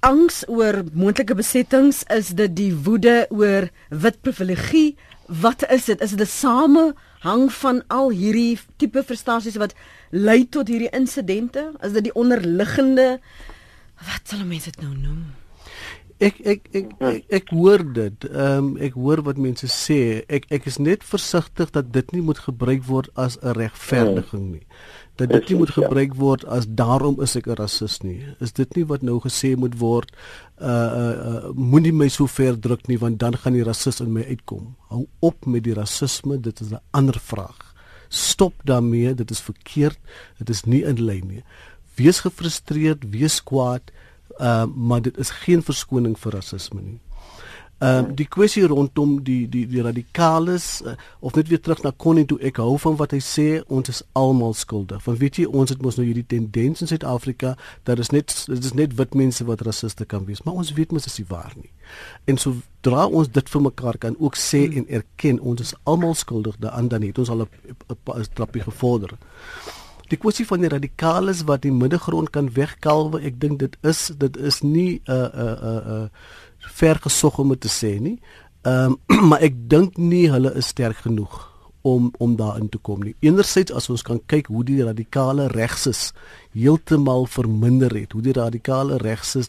angs 0.00 0.42
oor 0.48 0.82
moontlike 0.92 1.34
besettings? 1.34 2.02
Is 2.08 2.32
dit 2.38 2.56
die 2.56 2.72
woede 2.74 3.26
oor 3.30 3.68
wit 3.90 4.20
privilegie? 4.24 4.96
Wat 5.28 5.64
is 5.70 5.84
dit? 5.84 6.00
Is 6.00 6.16
dit 6.16 6.20
'n 6.20 6.26
samehang 6.26 7.52
van 7.52 7.84
al 7.88 8.10
hierdie 8.10 8.58
tipe 8.76 9.02
frustrasies 9.02 9.56
wat 9.56 9.74
lei 10.10 10.48
tot 10.48 10.68
hierdie 10.68 10.90
insidente? 10.90 11.72
Is 11.80 11.92
dit 11.92 12.04
die 12.04 12.14
onderliggende 12.14 13.20
wat 13.96 14.22
sal 14.24 14.44
mense 14.44 14.70
dit 14.70 14.80
nou 14.80 14.96
noem? 14.96 15.41
Ek 16.22 16.38
ek 16.46 16.68
ek 16.72 16.90
ek, 17.00 17.24
ek 17.28 17.48
hoor 17.50 17.82
dit. 17.82 18.26
Ehm 18.30 18.58
um, 18.58 18.72
ek 18.78 18.94
hoor 18.94 19.24
wat 19.26 19.40
mense 19.42 19.66
sê. 19.66 20.22
Ek 20.28 20.46
ek 20.54 20.68
is 20.70 20.78
net 20.78 21.02
versigtig 21.04 21.72
dat 21.74 21.92
dit 21.92 22.12
nie 22.14 22.22
moet 22.22 22.38
gebruik 22.38 22.84
word 22.86 23.10
as 23.18 23.38
'n 23.42 23.56
regverdiging 23.58 24.50
nie 24.52 24.66
dat 25.20 25.28
dit 25.28 25.48
nie 25.48 25.58
moet 25.58 25.72
ja. 25.74 25.82
gebruik 25.82 26.14
word 26.16 26.44
as 26.48 26.66
daarom 26.68 27.20
is 27.20 27.36
ek 27.36 27.46
'n 27.46 27.58
rasis 27.60 28.00
nie. 28.02 28.24
Is 28.40 28.52
dit 28.52 28.76
nie 28.76 28.84
wat 28.84 29.02
nou 29.02 29.20
gesê 29.20 29.56
moet 29.56 29.78
word 29.78 30.10
uh 30.58 30.68
uh, 30.68 31.16
uh 31.28 31.50
moenie 31.54 31.92
my 31.92 32.08
so 32.08 32.26
ver 32.26 32.56
druk 32.60 32.88
nie 32.88 32.98
want 32.98 33.18
dan 33.18 33.36
gaan 33.36 33.52
die 33.52 33.64
rasis 33.64 34.00
in 34.00 34.12
my 34.12 34.24
uitkom. 34.24 34.74
Hou 34.88 35.06
op 35.20 35.46
met 35.46 35.64
die 35.64 35.74
rasisme, 35.74 36.40
dit 36.40 36.60
is 36.60 36.70
'n 36.70 36.80
ander 36.90 37.18
vraag. 37.20 37.74
Stop 38.08 38.54
daarmee, 38.64 39.14
dit 39.14 39.30
is 39.30 39.40
verkeerd. 39.40 39.98
Dit 40.38 40.50
is 40.50 40.64
nie 40.64 40.82
in 40.84 41.04
lyn 41.04 41.26
nie. 41.26 41.44
Wees 41.94 42.20
gefrustreerd, 42.20 43.10
wees 43.10 43.42
kwaad, 43.42 43.92
uh 44.40 44.66
maar 44.74 45.02
dit 45.02 45.18
is 45.18 45.30
geen 45.30 45.62
verskoning 45.62 46.18
vir 46.18 46.32
rasisme 46.32 46.80
nie. 46.82 47.00
Ehm 47.82 48.04
uh, 48.04 48.10
die 48.14 48.28
kwessie 48.30 48.62
rondom 48.66 49.16
die 49.26 49.48
die 49.50 49.66
die 49.66 49.82
radikales 49.82 50.82
uh, 50.86 50.92
of 51.18 51.34
net 51.34 51.48
weer 51.48 51.60
terug 51.60 51.82
na 51.82 51.90
Connie 51.96 52.24
toe 52.30 52.38
ek 52.38 52.60
hou 52.62 52.76
van 52.78 52.94
wat 53.00 53.10
hy 53.10 53.18
sê 53.18 53.46
ons 53.66 53.90
is 53.90 54.02
almal 54.18 54.54
skuldig. 54.54 55.02
Want 55.02 55.18
weet 55.18 55.40
jy 55.40 55.48
ons 55.50 55.74
het 55.74 55.82
mos 55.82 55.98
nou 55.98 56.06
hierdie 56.06 56.26
tendens 56.30 56.84
in 56.84 56.90
Suid-Afrika 56.92 57.56
dat 57.88 57.98
is 57.98 58.12
net 58.14 58.36
dit 58.46 58.70
is 58.70 58.76
net 58.78 58.94
wit 59.00 59.18
mense 59.18 59.44
wat 59.50 59.66
rassiste 59.66 60.06
kan 60.06 60.28
wees, 60.30 60.44
maar 60.46 60.62
ons 60.62 60.70
weet 60.78 60.94
mos 60.94 61.10
is 61.10 61.18
nie 61.18 61.26
waar 61.32 61.58
nie. 61.58 61.72
En 62.30 62.38
so 62.38 62.62
dra 62.86 63.08
ons 63.08 63.34
dit 63.34 63.54
vir 63.56 63.66
mekaar 63.66 63.98
kan 63.98 64.14
ook 64.18 64.38
sê 64.38 64.62
hmm. 64.68 64.78
en 64.78 65.02
erken 65.02 65.40
ons 65.40 65.66
is 65.66 65.74
almal 65.82 66.14
skuldig 66.14 66.62
daaraan 66.62 66.88
dan 66.88 67.02
het 67.02 67.18
ons 67.18 67.34
al 67.34 67.48
'n 67.48 68.30
trappie 68.34 68.62
gevorder. 68.62 69.18
Die 70.12 70.20
kwessie 70.20 70.44
van 70.46 70.60
die 70.60 70.68
radikales 70.68 71.42
wat 71.48 71.62
die 71.64 71.72
middelgrond 71.72 72.30
kan 72.30 72.50
wegkalwe, 72.52 73.22
ek 73.24 73.38
dink 73.40 73.62
dit 73.62 73.78
is 73.80 74.10
dit 74.20 74.36
is 74.36 74.60
nie 74.62 75.00
'n 75.06 75.12
uh, 75.12 75.16
'n 75.16 75.46
uh, 75.46 75.52
'n 75.52 75.76
uh, 75.92 76.02
uh, 76.02 76.08
ver 76.78 77.00
gesog 77.00 77.38
om 77.38 77.56
te 77.58 77.68
sê 77.68 77.98
nie. 78.00 78.18
Ehm 78.62 78.98
um, 79.08 79.26
maar 79.28 79.40
ek 79.40 79.54
dink 79.68 79.96
nie 79.96 80.28
hulle 80.30 80.52
is 80.54 80.68
sterk 80.68 80.96
genoeg 81.08 81.51
om 81.82 82.12
om 82.18 82.36
daarin 82.36 82.68
te 82.68 82.78
kom 82.78 83.02
nie. 83.02 83.14
Enerzijds 83.20 83.72
as 83.72 83.88
ons 83.90 84.02
kan 84.06 84.20
kyk 84.26 84.46
hoe 84.46 84.64
die 84.64 84.82
radikale 84.84 85.48
regses 85.52 86.12
heeltemal 86.52 87.26
verminder 87.26 87.94
het, 87.96 88.12
hoe 88.12 88.22
die 88.22 88.36
radikale 88.36 88.98
regses 89.02 89.48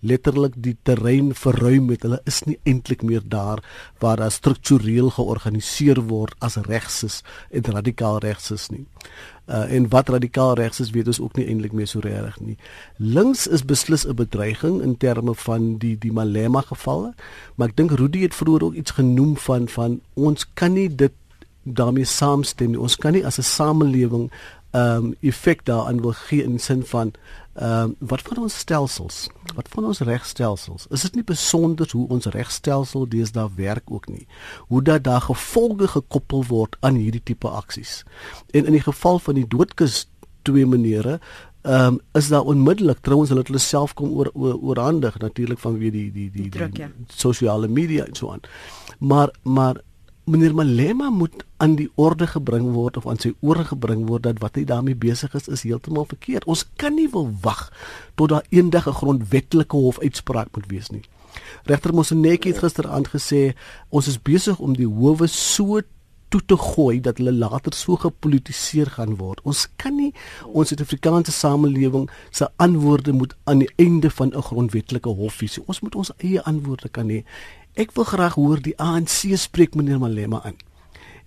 letterlik 0.00 0.56
die 0.56 0.76
terrein 0.82 1.34
verruim 1.34 1.90
het. 1.90 2.06
Hulle 2.06 2.20
is 2.24 2.42
nie 2.46 2.58
eintlik 2.64 3.02
meer 3.02 3.22
daar 3.24 3.62
waar 3.98 4.20
daar 4.20 4.34
struktureel 4.34 5.10
georganiseer 5.16 6.02
word 6.10 6.34
as 6.38 6.58
regses 6.68 7.22
en 7.50 7.70
radikaal 7.76 8.18
regses 8.24 8.68
nie 8.70 8.86
uh, 9.50 9.72
en 9.72 9.88
wat 9.88 10.08
radikaal 10.08 10.54
regs 10.54 10.80
is 10.80 10.90
weet 10.90 11.06
ons 11.06 11.20
ook 11.20 11.36
nie 11.38 11.46
eintlik 11.50 11.74
meer 11.76 11.88
so 11.90 12.02
reg 12.04 12.38
nie. 12.40 12.56
Links 12.96 13.46
is 13.46 13.64
beslis 13.64 14.06
'n 14.06 14.14
bedreiging 14.14 14.80
in 14.82 14.96
terme 14.96 15.34
van 15.34 15.78
die 15.78 15.96
die 15.98 16.12
Malema 16.12 16.60
gevalle, 16.60 17.14
maar 17.54 17.68
ek 17.68 17.76
dink 17.76 17.90
Rudy 17.90 18.20
het 18.20 18.34
vroeër 18.34 18.64
ook 18.64 18.74
iets 18.74 18.90
genoem 18.90 19.36
van 19.36 19.68
van 19.68 20.00
ons 20.14 20.46
kan 20.54 20.72
nie 20.72 20.88
dit 20.88 21.12
daarmee 21.62 22.04
saamstem 22.04 22.70
nie. 22.70 22.80
Ons 22.80 22.96
kan 22.96 23.12
nie 23.12 23.26
as 23.26 23.38
'n 23.38 23.42
samelewing 23.42 24.30
ehm 24.70 25.04
um, 25.04 25.14
effek 25.20 25.64
daaraan 25.64 26.00
wil 26.00 26.12
gee 26.12 26.42
in 26.42 26.58
sin 26.58 26.84
van 26.86 27.12
ehm 27.54 27.82
um, 27.82 27.96
wat 27.98 28.22
van 28.22 28.36
ons 28.36 28.58
stelsels? 28.58 29.28
Wat 29.54 29.68
van 29.68 29.84
ons 29.84 29.98
regstelsels? 29.98 30.86
Is 30.90 31.00
dit 31.00 31.14
nie 31.14 31.24
besonder 31.24 31.90
hoe 31.92 32.08
ons 32.08 32.26
regstelsel 32.26 33.08
deesdae 33.08 33.48
werk 33.54 33.90
ook 33.90 34.08
nie? 34.08 34.26
Hoe 34.68 34.82
dat 34.82 35.04
daar 35.04 35.20
gevolge 35.20 35.88
gekoppel 35.88 36.44
word 36.46 36.76
aan 36.80 36.94
hierdie 36.94 37.22
tipe 37.24 37.48
aksies. 37.48 38.04
En 38.50 38.64
in 38.64 38.72
die 38.72 38.86
geval 38.86 39.18
van 39.18 39.34
die 39.34 39.46
doodkus 39.46 40.06
twee 40.42 40.66
maniere 40.66 41.20
ehm 41.62 41.86
um, 41.86 42.00
is 42.12 42.28
daar 42.28 42.46
onmiddellik 42.48 42.98
trouens 43.00 43.28
hulle 43.28 43.40
het 43.40 43.48
hulle 43.48 43.60
self 43.60 43.94
kom 43.94 44.12
oor 44.16 44.30
oorhandig 44.34 45.18
natuurlik 45.18 45.58
van 45.58 45.78
wie 45.78 45.90
die 45.90 46.12
die 46.12 46.30
die, 46.30 46.48
die, 46.50 46.68
die, 46.70 46.70
die 46.70 47.04
sosiale 47.06 47.68
media 47.68 48.04
en 48.04 48.14
so 48.14 48.30
aan. 48.32 48.40
Maar 48.98 49.34
maar 49.42 49.82
meneer 50.24 50.54
Malema 50.54 51.10
moet 51.10 51.44
aan 51.56 51.74
die 51.78 51.90
orde 51.94 52.26
gebring 52.26 52.72
word 52.72 52.96
of 52.96 53.06
aan 53.06 53.18
sy 53.18 53.32
ore 53.40 53.64
gebring 53.64 54.06
word 54.08 54.22
dat 54.22 54.40
wat 54.42 54.58
hy 54.58 54.64
daarmee 54.64 54.98
besig 54.98 55.34
is 55.34 55.48
is 55.48 55.62
heeltemal 55.62 56.08
verkeerd. 56.10 56.44
Ons 56.44 56.66
kan 56.76 56.94
nie 56.94 57.08
wil 57.12 57.30
wag 57.42 57.68
tot 58.14 58.28
daar 58.28 58.46
eendag 58.50 58.88
'n 58.88 58.98
grondwetlike 59.00 59.76
hofuitspraak 59.76 60.48
moet 60.56 60.66
wees 60.68 60.90
nie. 60.90 61.02
Regter 61.64 61.94
Mosenetjie 61.94 62.52
het 62.52 62.62
gister 62.62 62.88
aangesê 62.88 63.54
ons 63.88 64.06
is 64.06 64.22
besig 64.22 64.58
om 64.58 64.76
die 64.76 64.88
howe 64.88 65.26
so 65.26 65.80
toe 66.30 66.40
te 66.46 66.56
gooi 66.56 67.00
dat 67.02 67.18
hulle 67.18 67.32
later 67.34 67.74
so 67.74 67.98
gepolitiseer 68.00 68.90
gaan 68.96 69.16
word. 69.18 69.42
Ons 69.44 69.66
kan 69.76 69.96
nie 69.96 70.12
ons 70.46 70.70
Suid-Afrikaanse 70.70 71.34
samelewing 71.34 72.08
se 72.30 72.48
antwoorde 72.56 73.12
moet 73.12 73.34
aan 73.50 73.64
die 73.64 73.70
einde 73.76 74.10
van 74.10 74.30
'n 74.34 74.42
grondwetlike 74.48 75.08
hof 75.08 75.40
hê. 75.42 75.48
Ons 75.66 75.80
moet 75.80 75.94
ons 75.94 76.12
eie 76.18 76.42
antwoorde 76.42 76.88
kan 76.88 77.08
hê 77.08 77.24
Ek 77.78 77.92
wil 77.94 78.04
graag 78.04 78.34
hoor 78.34 78.58
die 78.58 78.74
ANC 78.82 79.30
spreek 79.38 79.76
meneer 79.78 80.00
Malema 80.02 80.40
aan. 80.42 80.56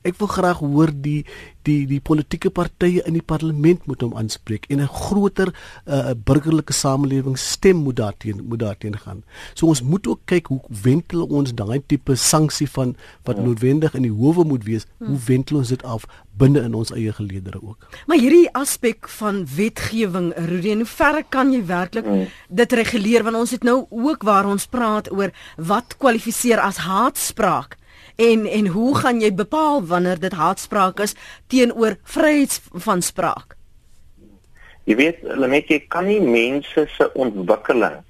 Ek 0.03 0.17
wil 0.19 0.27
graag 0.27 0.59
hoor 0.59 0.91
die 0.91 1.23
die 1.63 1.85
die 1.87 1.99
politieke 2.03 2.51
partye 2.51 3.03
in 3.07 3.15
die 3.15 3.23
parlement 3.23 3.85
moet 3.87 4.03
hom 4.03 4.15
aanspreek 4.19 4.65
en 4.69 4.81
'n 4.81 4.87
groter 4.87 5.53
uh, 5.87 6.11
burgerlike 6.13 6.73
samelewing 6.73 7.37
stem 7.37 7.77
moet 7.83 7.95
daarteen 7.95 8.43
moet 8.43 8.59
daarteen 8.59 8.97
gaan. 8.97 9.23
So 9.53 9.67
ons 9.67 9.81
moet 9.81 10.07
ook 10.07 10.19
kyk 10.25 10.47
hoe 10.47 10.61
wentel 10.67 11.23
ons 11.23 11.53
daai 11.53 11.81
tipe 11.87 12.15
sanksie 12.15 12.67
van 12.67 12.95
wat 13.23 13.37
ja. 13.37 13.43
noodwendig 13.43 13.95
in 13.95 14.01
die 14.01 14.11
howe 14.11 14.43
moet 14.43 14.63
wees. 14.63 14.85
Hmm. 14.97 15.07
Hoe 15.07 15.19
wentel 15.25 15.57
ons 15.57 15.67
dit 15.67 15.83
af 15.83 16.05
binne 16.37 16.61
in 16.61 16.73
ons 16.73 16.91
eie 16.91 17.13
geleedere 17.13 17.61
ook? 17.61 17.87
Maar 18.07 18.17
hierdie 18.17 18.49
aspek 18.53 19.07
van 19.07 19.45
wetgewing, 19.55 20.33
Rudy, 20.35 20.75
hoe 20.75 20.85
ver 20.85 21.23
kan 21.29 21.53
jy 21.53 21.65
werklik 21.65 22.05
hmm. 22.05 22.27
dit 22.49 22.71
reguleer 22.73 23.23
want 23.23 23.35
ons 23.35 23.51
het 23.51 23.63
nou 23.63 23.85
ook 23.89 24.23
waar 24.23 24.45
ons 24.45 24.67
praat 24.67 25.11
oor 25.11 25.31
wat 25.57 25.97
kwalifiseer 25.97 26.59
as 26.59 26.77
haatspraak 26.77 27.77
en 28.15 28.45
en 28.45 28.67
hoe 28.67 28.95
gaan 28.97 29.21
jy 29.21 29.33
bepaal 29.33 29.83
wanneer 29.85 30.19
dit 30.19 30.33
haatspraak 30.33 30.99
is 30.99 31.15
teenoor 31.47 31.97
vryheid 32.03 32.61
van 32.85 33.01
spraak? 33.01 33.57
Jy 34.83 34.95
weet, 34.99 35.21
Lenet, 35.23 35.69
jy 35.71 35.79
kan 35.87 36.05
nie 36.05 36.19
mense 36.21 36.87
se 36.97 37.09
ontwikkeling 37.13 38.01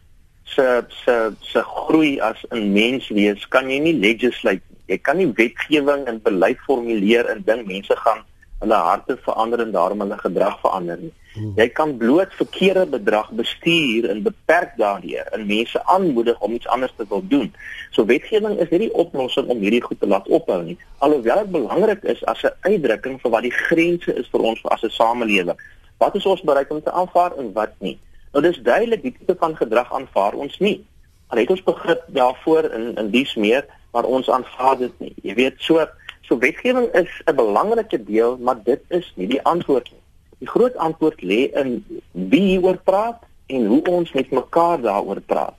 se 0.44 0.84
se 1.04 1.16
se 1.42 1.62
groei 1.62 2.20
as 2.20 2.46
'n 2.52 2.74
mens 2.74 3.08
wees, 3.08 3.48
kan 3.48 3.70
jy 3.70 3.80
nie 3.80 3.94
legislate. 3.94 4.62
Jy 4.88 4.98
kan 4.98 5.18
nie 5.18 5.32
wetgewing 5.32 6.08
en 6.08 6.22
beleid 6.22 6.60
formuleer 6.66 7.30
en 7.30 7.44
ding 7.46 7.66
mense 7.68 7.96
gaan 7.96 8.26
hulle 8.64 8.80
harte 8.88 9.18
verander 9.26 9.62
en 9.64 9.72
daarom 9.76 10.02
hulle 10.04 10.18
gedrag 10.22 10.56
verander 10.64 11.02
nie. 11.02 11.12
Hmm. 11.34 11.54
Jy 11.58 11.66
kan 11.74 11.96
bloot 11.98 12.34
verkeerde 12.38 12.86
bedrag 12.92 13.32
bestuur 13.38 14.06
en 14.12 14.22
beperk 14.26 14.76
daardeur 14.78 15.30
en 15.36 15.46
mense 15.50 15.82
aanmoedig 15.96 16.40
om 16.46 16.54
iets 16.54 16.70
anders 16.76 16.94
te 16.98 17.06
wil 17.10 17.24
doen. 17.28 17.50
So 17.92 18.06
wetgewing 18.06 18.60
is 18.62 18.70
nie 18.70 18.84
die 18.86 18.94
oplossing 19.04 19.50
om 19.50 19.64
hierdie 19.66 19.82
goed 19.84 20.00
te 20.00 20.10
laat 20.10 20.30
ophou 20.30 20.60
nie. 20.64 20.78
Alhoewel 21.06 21.44
dit 21.44 21.52
belangrik 21.58 22.06
is 22.16 22.24
as 22.30 22.44
'n 22.44 22.54
uitdrukking 22.70 23.20
vir 23.22 23.32
wat 23.32 23.44
die 23.50 23.58
grense 23.66 24.14
is 24.14 24.30
vir 24.32 24.42
ons 24.42 24.66
as 24.76 24.84
'n 24.84 24.90
samelewing. 24.90 25.60
Wat 25.98 26.16
is 26.16 26.26
ons 26.26 26.42
bereid 26.42 26.70
om 26.70 26.84
te 26.84 26.92
aanvaar 26.92 27.38
en 27.38 27.54
wat 27.54 27.74
nie? 27.80 28.00
Nou 28.34 28.44
dis 28.44 28.62
duidelik 28.62 29.02
die 29.02 29.16
tipe 29.18 29.36
van 29.40 29.56
gedrag 29.58 29.94
aanvaar 29.94 30.34
ons 30.34 30.60
nie. 30.60 30.86
Al 31.28 31.38
het 31.38 31.50
ons 31.50 31.64
begrip 31.64 32.04
daarvoor 32.08 32.72
in 32.78 32.96
in 32.96 33.10
dies 33.10 33.36
meer, 33.36 33.66
maar 33.92 34.04
ons 34.06 34.30
aanvaar 34.30 34.78
dit 34.78 35.00
nie. 35.00 35.14
Jy 35.22 35.34
weet 35.34 35.56
so 35.58 35.88
so 36.28 36.38
wetgewing 36.38 36.90
is 36.94 37.12
'n 37.26 37.36
belangrike 37.36 38.04
deel, 38.04 38.38
maar 38.38 38.64
dit 38.64 38.82
is 38.88 39.14
nie 39.16 39.28
die 39.28 39.44
antwoord 39.44 39.92
nie. 39.92 40.02
Die 40.40 40.48
groot 40.48 40.76
antwoord 40.76 41.22
lê 41.22 41.52
in 41.54 41.86
wie 42.12 42.42
hieroor 42.42 42.78
praat 42.78 43.24
en 43.46 43.66
hoe 43.66 43.82
ons 43.84 44.12
met 44.12 44.32
mekaar 44.32 44.82
daaroor 44.82 45.22
praat. 45.22 45.56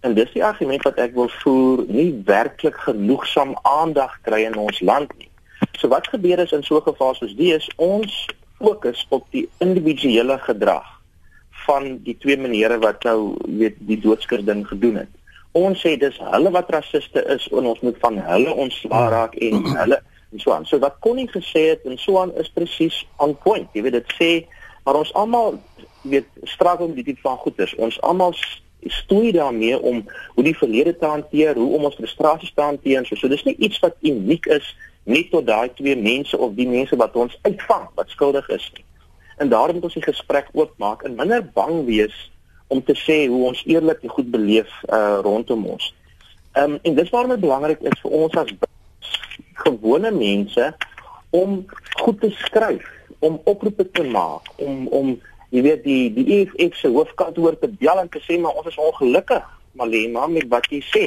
En 0.00 0.14
dis 0.14 0.32
die 0.32 0.44
argument 0.44 0.82
wat 0.82 0.98
ek 1.02 1.14
wil 1.14 1.28
voer, 1.28 1.84
nie 1.86 2.22
werklik 2.24 2.76
genoegsaam 2.86 3.56
aandag 3.62 4.14
kry 4.22 4.44
in 4.46 4.56
ons 4.56 4.80
land 4.80 5.10
nie. 5.18 5.30
So 5.78 5.88
wat 5.88 6.08
gebeur 6.08 6.38
is 6.38 6.52
in 6.52 6.62
so 6.62 6.76
'n 6.78 6.82
geval 6.82 7.14
soos 7.14 7.34
die 7.34 7.54
is 7.54 7.70
ons 7.76 8.26
fokus 8.58 9.06
op 9.08 9.26
die 9.30 9.48
individuele 9.58 10.38
gedrag 10.38 10.86
van 11.50 11.98
die 12.02 12.16
twee 12.18 12.36
menere 12.36 12.78
wat 12.78 13.02
nou 13.02 13.36
weet 13.46 13.76
die 13.78 14.00
doodskers 14.00 14.44
ding 14.44 14.66
gedoen 14.66 14.94
het. 15.02 15.17
Ons 15.58 15.80
sê 15.82 15.96
dis 15.98 16.20
hulle 16.32 16.50
wat 16.54 16.70
rassiste 16.70 17.24
is 17.34 17.48
en 17.50 17.66
ons 17.72 17.80
moet 17.86 17.98
van 18.04 18.18
hulle 18.28 18.54
ontslaa 18.66 19.08
raak 19.14 19.34
en 19.48 19.64
hulle 19.80 19.98
en 20.32 20.42
so 20.42 20.52
aan. 20.54 20.66
So 20.68 20.78
wat 20.82 21.00
Connie 21.04 21.28
gesê 21.30 21.64
het 21.72 21.86
en 21.88 21.98
so 21.98 22.20
aan 22.20 22.34
is 22.38 22.50
presies 22.54 23.00
on 23.24 23.34
point. 23.44 23.68
Jy 23.74 23.82
weet 23.86 23.98
dit 23.98 24.16
sê 24.20 24.30
maar 24.84 25.00
ons 25.00 25.12
almal 25.20 25.58
weet 26.08 26.28
struggle 26.48 26.88
met 26.88 27.04
dit 27.04 27.20
van 27.20 27.36
goeders. 27.36 27.74
Ons 27.76 28.00
almal 28.00 28.34
stoei 28.80 29.32
daarmee 29.32 29.80
om 29.80 30.04
hoe 30.34 30.44
die 30.44 30.56
verlede 30.56 30.94
te 30.96 31.06
hanteer, 31.06 31.56
hoe 31.58 31.74
om 31.76 31.84
ons 31.84 31.98
frustrasies 31.98 32.52
te 32.54 32.62
hanteer. 32.62 33.06
So, 33.06 33.18
so 33.18 33.28
dis 33.28 33.44
nie 33.44 33.56
iets 33.58 33.80
wat 33.84 33.98
uniek 34.00 34.46
is 34.46 34.70
net 35.08 35.30
tot 35.32 35.46
daai 35.48 35.72
twee 35.74 35.96
mense 35.96 36.38
of 36.38 36.54
die 36.56 36.68
mense 36.68 36.96
wat 36.96 37.16
ons 37.16 37.38
uitvang 37.42 37.88
wat 37.98 38.14
skuldig 38.14 38.48
is 38.54 38.70
nie. 38.76 38.84
En 39.38 39.48
daarom 39.48 39.78
moet 39.78 39.88
ons 39.90 39.98
die 39.98 40.06
gesprek 40.06 40.48
oopmaak 40.52 41.04
en 41.06 41.16
minder 41.18 41.44
bang 41.54 41.84
wees 41.86 42.16
om 42.68 42.82
te 42.84 42.94
sê 42.96 43.26
hoe 43.26 43.44
ons 43.50 43.62
eerlik 43.66 44.02
en 44.02 44.14
goed 44.16 44.30
beleef 44.30 44.70
uh 44.88 45.18
rondom 45.24 45.66
ons. 45.74 45.94
Ehm 46.52 46.76
um, 46.76 46.78
en 46.82 46.94
dis 46.94 47.10
waarom 47.10 47.30
dit 47.34 47.40
belangrik 47.40 47.80
is 47.80 48.00
vir 48.02 48.10
ons 48.10 48.36
as 48.36 48.52
gewone 49.64 50.10
mense 50.10 50.74
om 51.30 51.64
goed 52.00 52.20
te 52.20 52.30
skryf, 52.30 52.84
om 53.18 53.40
oproepe 53.44 53.90
te 53.90 54.04
maak, 54.04 54.52
om 54.56 54.86
om 54.86 55.14
jy 55.54 55.62
weet 55.64 55.84
die 55.84 56.12
die 56.12 56.26
EFF 56.38 56.76
se 56.76 56.90
hoofkantoor 56.92 57.56
te 57.58 57.70
bel 57.80 58.02
en 58.02 58.10
te 58.12 58.20
sê 58.24 58.38
maar 58.40 58.56
ons 58.60 58.68
is 58.68 58.80
ongelukkig, 58.88 59.44
Malema 59.78 60.26
met 60.26 60.48
wat 60.50 60.66
jy 60.72 60.80
sê 60.92 61.06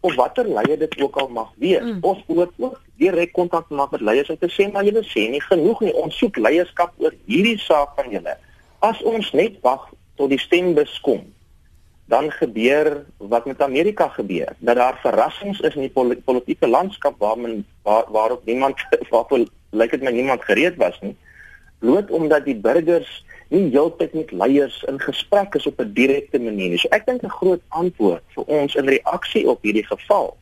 of 0.00 0.14
watter 0.14 0.46
leier 0.46 0.78
dit 0.78 1.00
ook 1.02 1.16
al 1.16 1.28
mag 1.28 1.50
wees. 1.58 1.82
Mm. 1.82 1.98
Ons 2.06 2.22
moet 2.26 2.50
ook 2.56 2.80
direk 3.02 3.32
kontak 3.32 3.70
maak 3.70 3.90
met 3.90 4.00
leiers 4.00 4.30
om 4.30 4.38
te 4.38 4.50
sê 4.52 4.68
maar 4.72 4.86
julle 4.86 5.02
sê 5.06 5.26
nie 5.30 5.42
genoeg 5.42 5.80
nie. 5.86 5.94
Ons 5.94 6.18
soek 6.18 6.38
leierskap 6.38 6.94
oor 7.02 7.14
hierdie 7.26 7.58
saak 7.58 7.96
van 7.98 8.10
julle. 8.14 8.36
As 8.86 9.02
ons 9.02 9.32
net 9.34 9.58
wag 9.66 9.88
tot 10.18 10.32
die 10.32 10.40
stembus 10.42 10.98
kom, 11.06 11.22
dan 12.08 12.30
gebeur 12.32 13.04
wat 13.30 13.46
met 13.46 13.62
Amerika 13.62 14.08
gebeur, 14.16 14.54
dat 14.58 14.76
daar 14.76 14.98
verrassings 15.02 15.60
is 15.60 15.76
in 15.76 15.86
die 15.86 15.92
pol 15.92 16.14
politieke 16.24 16.68
landskap 16.68 17.18
waar 17.22 17.38
men 17.38 17.64
waar, 17.86 18.08
waarop 18.12 18.44
niemand 18.48 18.80
waarop 19.12 19.48
lyk 19.70 19.92
dit 19.92 20.04
my 20.04 20.12
niemand 20.12 20.44
gereed 20.44 20.76
was 20.80 20.96
nie. 21.04 21.14
Bloot 21.78 22.10
omdat 22.10 22.48
die 22.48 22.56
burgers 22.56 23.10
nie 23.52 23.68
heeltyd 23.70 24.14
met 24.16 24.32
leiers 24.32 24.82
in 24.88 25.00
gesprek 25.00 25.54
is 25.54 25.66
op 25.68 25.80
'n 25.80 25.92
direkte 25.92 26.40
manier 26.40 26.72
nie. 26.72 26.78
So 26.78 26.88
ek 26.90 27.06
dink 27.06 27.22
'n 27.22 27.38
groot 27.40 27.62
antwoord 27.68 28.24
vir 28.34 28.44
ons 28.44 28.74
in 28.74 28.88
reaksie 28.88 29.48
op 29.48 29.62
hierdie 29.62 29.86
geval 29.86 30.36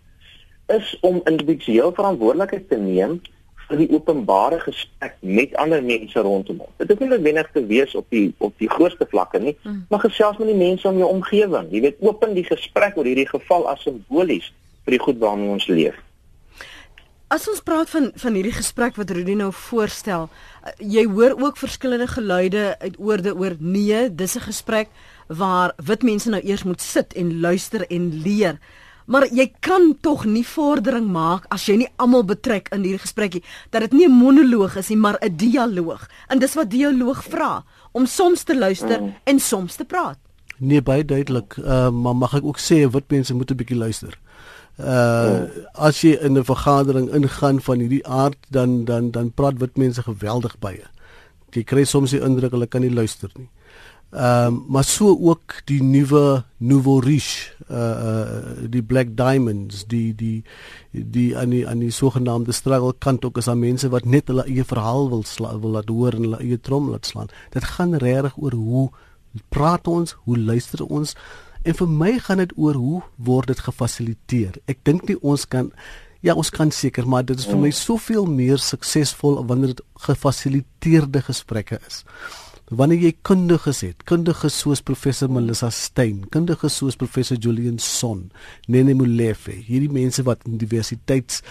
is 0.66 0.96
om 1.00 1.20
individueel 1.24 1.92
verantwoordelikheid 1.94 2.68
te 2.68 2.76
neem 2.76 3.20
vir 3.68 3.80
die 3.82 3.88
openbare 3.90 4.60
gesprek 4.62 5.16
met 5.20 5.54
ander 5.62 5.82
mense 5.82 6.22
rondom 6.22 6.62
ons. 6.62 6.74
Dit 6.78 6.92
hoef 6.92 7.02
nie 7.02 7.10
noodwendig 7.10 7.48
te 7.52 7.64
wees 7.66 7.94
op 7.98 8.06
die 8.14 8.28
op 8.38 8.54
die 8.62 8.70
grootste 8.70 9.06
vlakke 9.10 9.40
nie, 9.42 9.56
mm. 9.62 9.86
maar 9.90 10.04
gesels 10.04 10.38
met 10.38 10.52
die 10.52 10.58
mense 10.58 10.88
om 10.88 11.00
jou 11.02 11.08
omgewing. 11.10 11.70
Jy 11.74 11.82
weet, 11.88 12.02
open 12.06 12.36
die 12.38 12.46
gesprek 12.46 12.98
oor 12.98 13.08
hierdie 13.08 13.28
geval 13.28 13.66
as 13.72 13.82
simbolies 13.86 14.52
vir 14.86 14.96
die 14.96 15.02
goed 15.02 15.18
waarmee 15.22 15.50
ons 15.56 15.66
leef. 15.70 15.98
As 17.26 17.48
ons 17.50 17.58
praat 17.66 17.90
van 17.90 18.12
van 18.14 18.38
hierdie 18.38 18.54
gesprek 18.54 18.94
wat 19.00 19.10
Rudy 19.10 19.34
nou 19.34 19.50
voorstel, 19.50 20.28
uh, 20.30 20.74
jy 20.78 21.08
hoor 21.10 21.34
ook 21.42 21.58
verskillende 21.58 22.06
geluide 22.06 22.76
uit 22.78 23.00
oorde 23.02 23.34
oor 23.34 23.56
nee, 23.58 24.06
dis 24.14 24.36
'n 24.36 24.46
gesprek 24.46 24.88
waar 25.26 25.74
wit 25.82 26.02
mense 26.02 26.30
nou 26.30 26.40
eers 26.42 26.62
moet 26.62 26.80
sit 26.80 27.14
en 27.14 27.40
luister 27.40 27.82
en 27.90 28.22
leer. 28.22 28.60
Maar 29.06 29.26
jy 29.30 29.52
kan 29.60 29.94
tog 30.00 30.24
nie 30.24 30.44
vordering 30.46 31.06
maak 31.12 31.46
as 31.54 31.66
jy 31.66 31.76
nie 31.76 31.88
almal 31.96 32.24
betrek 32.26 32.68
in 32.74 32.82
hierdie 32.82 33.02
gesprekkie 33.04 33.42
dat 33.70 33.80
dit 33.80 33.92
nie 33.92 34.06
'n 34.08 34.18
monoloog 34.18 34.76
is 34.76 34.88
nie, 34.88 34.98
maar 34.98 35.18
'n 35.20 35.36
dialoog. 35.36 36.08
En 36.28 36.38
dis 36.38 36.54
wat 36.54 36.70
dialoog 36.70 37.24
vra, 37.24 37.64
om 37.92 38.06
soms 38.06 38.42
te 38.42 38.58
luister 38.58 39.00
mm. 39.00 39.14
en 39.24 39.40
soms 39.40 39.74
te 39.74 39.84
praat. 39.84 40.18
Nee, 40.58 40.82
baie 40.82 41.04
duidelik. 41.04 41.56
Uh, 41.56 41.90
maar 41.90 42.16
mag 42.16 42.34
ek 42.34 42.44
ook 42.44 42.58
sê 42.60 42.84
wat 42.90 43.10
mense 43.12 43.34
moet 43.34 43.50
'n 43.50 43.56
bietjie 43.56 43.76
luister. 43.76 44.18
Uh 44.76 44.86
mm. 44.86 45.48
as 45.72 46.00
jy 46.00 46.18
in 46.20 46.36
'n 46.38 46.44
vergadering 46.44 47.08
ingaan 47.14 47.60
van 47.60 47.78
hierdie 47.78 48.06
aard 48.06 48.36
dan 48.50 48.84
dan 48.84 49.10
dan 49.10 49.32
praat 49.32 49.58
wit 49.58 49.76
mense 49.76 50.02
geweldig 50.02 50.58
baie. 50.58 50.84
Jy 51.50 51.62
kry 51.62 51.84
soms 51.84 52.10
die 52.10 52.20
indruk 52.20 52.52
hulle 52.52 52.66
kan 52.66 52.80
nie 52.80 52.92
luister 52.92 53.30
nie. 53.36 53.48
Ehm 54.10 54.46
um, 54.46 54.64
maar 54.68 54.84
so 54.84 55.18
ook 55.20 55.60
die 55.64 55.82
nuwe 55.82 56.44
Nouveau 56.56 57.00
Riche 57.00 57.50
uh 57.70 57.76
uh 57.76 58.68
die 58.70 58.82
Black 58.82 59.16
Diamonds 59.16 59.86
die 59.86 60.14
die 60.14 60.44
die 60.92 61.36
aan 61.36 61.50
die 61.50 61.66
aan 61.68 61.78
die 61.78 61.90
sogenaamde 61.90 62.52
struggle 62.52 62.94
kant 62.98 63.24
ook 63.24 63.36
is 63.36 63.48
aan 63.48 63.58
mense 63.58 63.88
wat 63.88 64.04
net 64.04 64.28
hulle 64.28 64.44
eie 64.46 64.64
verhaal 64.64 65.08
wil 65.10 65.24
sla, 65.24 65.58
wil 65.58 65.70
laat 65.70 65.88
hoor 65.88 66.14
en 66.14 66.22
hulle 66.22 66.38
eie 66.38 66.60
trom 66.60 66.90
laat 66.90 67.06
slaan. 67.06 67.34
Dit 67.50 67.64
gaan 67.64 67.94
regtig 67.94 68.36
oor 68.36 68.52
hoe 68.52 68.90
praat 69.48 69.86
ons, 69.86 70.16
hoe 70.24 70.38
luister 70.38 70.84
ons 70.86 71.16
en 71.62 71.74
vir 71.74 71.88
my 71.88 72.18
gaan 72.18 72.38
dit 72.38 72.52
oor 72.56 72.74
hoe 72.74 73.02
word 73.16 73.46
dit 73.46 73.58
gefasiliteer. 73.58 74.60
Ek 74.70 74.84
dink 74.84 75.08
nie 75.08 75.18
ons 75.22 75.46
kan 75.46 75.72
Ja, 76.24 76.34
ons 76.34 76.50
kan 76.50 76.70
seker, 76.72 77.06
maar 77.06 77.22
dit 77.22 77.38
is 77.38 77.46
vir 77.46 77.58
my 77.60 77.68
soveel 77.70 78.24
meer 78.26 78.58
suksesvol 78.58 79.36
wanneer 79.46 79.74
dit 79.74 79.82
gefasiliteerde 80.06 81.20
gesprekke 81.22 81.78
is 81.86 82.04
wanneer 82.70 82.98
jy 83.04 83.12
kundiges 83.26 83.80
het, 83.86 84.02
kundiges 84.08 84.58
soos 84.62 84.82
professor 84.82 85.30
Melissa 85.30 85.70
Stein, 85.70 86.24
kundiges 86.34 86.80
soos 86.80 86.98
professor 86.98 87.38
Julian 87.38 87.78
Son, 87.78 88.24
Nene 88.66 88.94
Molefe, 88.98 89.54
hierdie 89.54 89.92
mense 89.92 90.24
wat 90.26 90.42
universiteits 90.50 91.42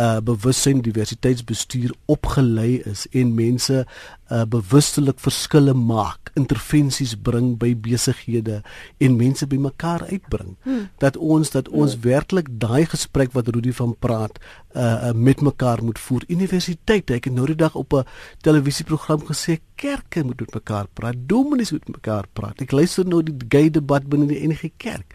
uh 0.00 0.20
bewussyn 0.24 0.80
diversiteitsbestuur 0.80 1.90
opgelei 2.08 2.78
is 2.88 3.04
en 3.12 3.34
mense 3.36 3.82
uh 4.30 4.44
bewustelik 4.46 5.18
verskille 5.18 5.74
maak, 5.74 6.30
intervensies 6.38 7.16
bring 7.18 7.56
by 7.58 7.72
besighede 7.74 8.60
en 9.02 9.16
mense 9.18 9.46
bymekaar 9.46 10.06
uitbring. 10.10 10.54
Hmm. 10.62 10.88
Dat 11.02 11.16
ons 11.16 11.50
dat 11.50 11.68
ons 11.68 11.96
hmm. 11.96 12.04
werklik 12.06 12.50
daai 12.62 12.86
gesprek 12.86 13.34
wat 13.34 13.50
Rudy 13.50 13.72
van 13.74 13.96
praat 13.98 14.38
uh, 14.38 15.10
uh 15.10 15.12
met 15.14 15.40
mekaar 15.40 15.82
moet 15.84 15.98
voer. 15.98 16.24
Universiteite, 16.28 17.18
ek 17.18 17.26
het 17.30 17.34
nou 17.34 17.46
die 17.50 17.58
dag 17.58 17.74
op 17.74 17.92
'n 17.92 18.06
televisieprogram 18.46 19.26
gesê 19.26 19.58
kerke 19.74 20.24
moet 20.24 20.40
met 20.40 20.54
mekaar 20.54 20.86
praat, 20.92 21.16
dominees 21.26 21.70
moet 21.72 21.88
met 21.88 21.96
mekaar 21.96 22.26
praat. 22.32 22.60
Ek 22.60 22.70
luister 22.70 23.06
nou 23.06 23.22
die 23.22 23.36
gay 23.48 23.70
debat 23.70 24.06
binne 24.06 24.26
die 24.26 24.46
NG 24.48 24.70
Kerk. 24.76 25.14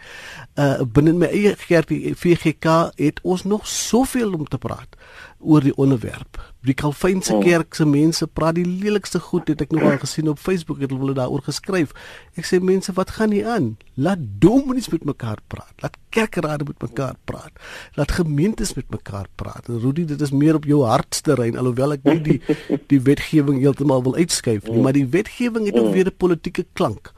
Uh 0.54 0.82
binne 0.84 1.12
my 1.12 1.26
eie 1.26 1.56
kerk 1.56 1.88
die 1.88 2.14
VGK 2.14 2.92
het 2.96 3.20
ons 3.22 3.44
nog 3.44 3.66
soveel 3.66 4.32
om 4.32 4.44
te 4.44 4.58
praat 4.58 4.96
oor 5.38 5.64
die 5.64 5.74
onderwerp. 5.76 6.38
Die 6.66 6.74
Calvynse 6.74 7.34
oh. 7.36 7.42
kerk 7.44 7.74
se 7.74 7.86
mense 7.86 8.26
praat 8.26 8.56
die 8.58 8.66
lelikste 8.66 9.20
goed 9.22 9.48
het 9.52 9.62
ek 9.62 9.74
nog 9.74 9.84
al 9.86 9.98
gesien 10.02 10.28
op 10.32 10.40
Facebook 10.42 10.80
het 10.82 10.90
hulle 10.90 11.14
daaroor 11.14 11.44
geskryf. 11.46 11.92
Ek 12.34 12.48
sê 12.48 12.60
mense, 12.62 12.92
wat 12.96 13.14
gaan 13.18 13.30
nie 13.34 13.44
aan? 13.46 13.74
Laat 13.94 14.22
dominees 14.42 14.88
met 14.92 15.06
mekaar 15.06 15.40
praat. 15.52 15.72
Laat 15.84 15.98
kerkrade 16.14 16.66
met 16.66 16.82
mekaar 16.82 17.14
praat. 17.28 17.52
Laat 17.94 18.16
gemeentes 18.18 18.74
met 18.74 18.90
mekaar 18.90 19.28
praat. 19.38 19.68
En 19.68 19.80
Rudy, 19.80 20.06
dit 20.08 20.20
is 20.20 20.34
meer 20.34 20.58
op 20.58 20.66
jou 20.68 20.82
hartsterrein 20.88 21.58
alhoewel 21.60 21.98
ek 21.98 22.06
nie 22.08 22.20
die 22.20 22.38
die 22.92 23.00
wetgewing 23.02 23.60
heeltemal 23.62 24.02
wil 24.06 24.16
uitskuif 24.16 24.66
nie, 24.70 24.82
maar 24.82 24.96
die 24.96 25.06
wetgewing 25.10 25.68
het 25.68 25.78
ook 25.78 25.92
weer 25.94 26.10
'n 26.10 26.16
politieke 26.16 26.66
klank 26.72 27.12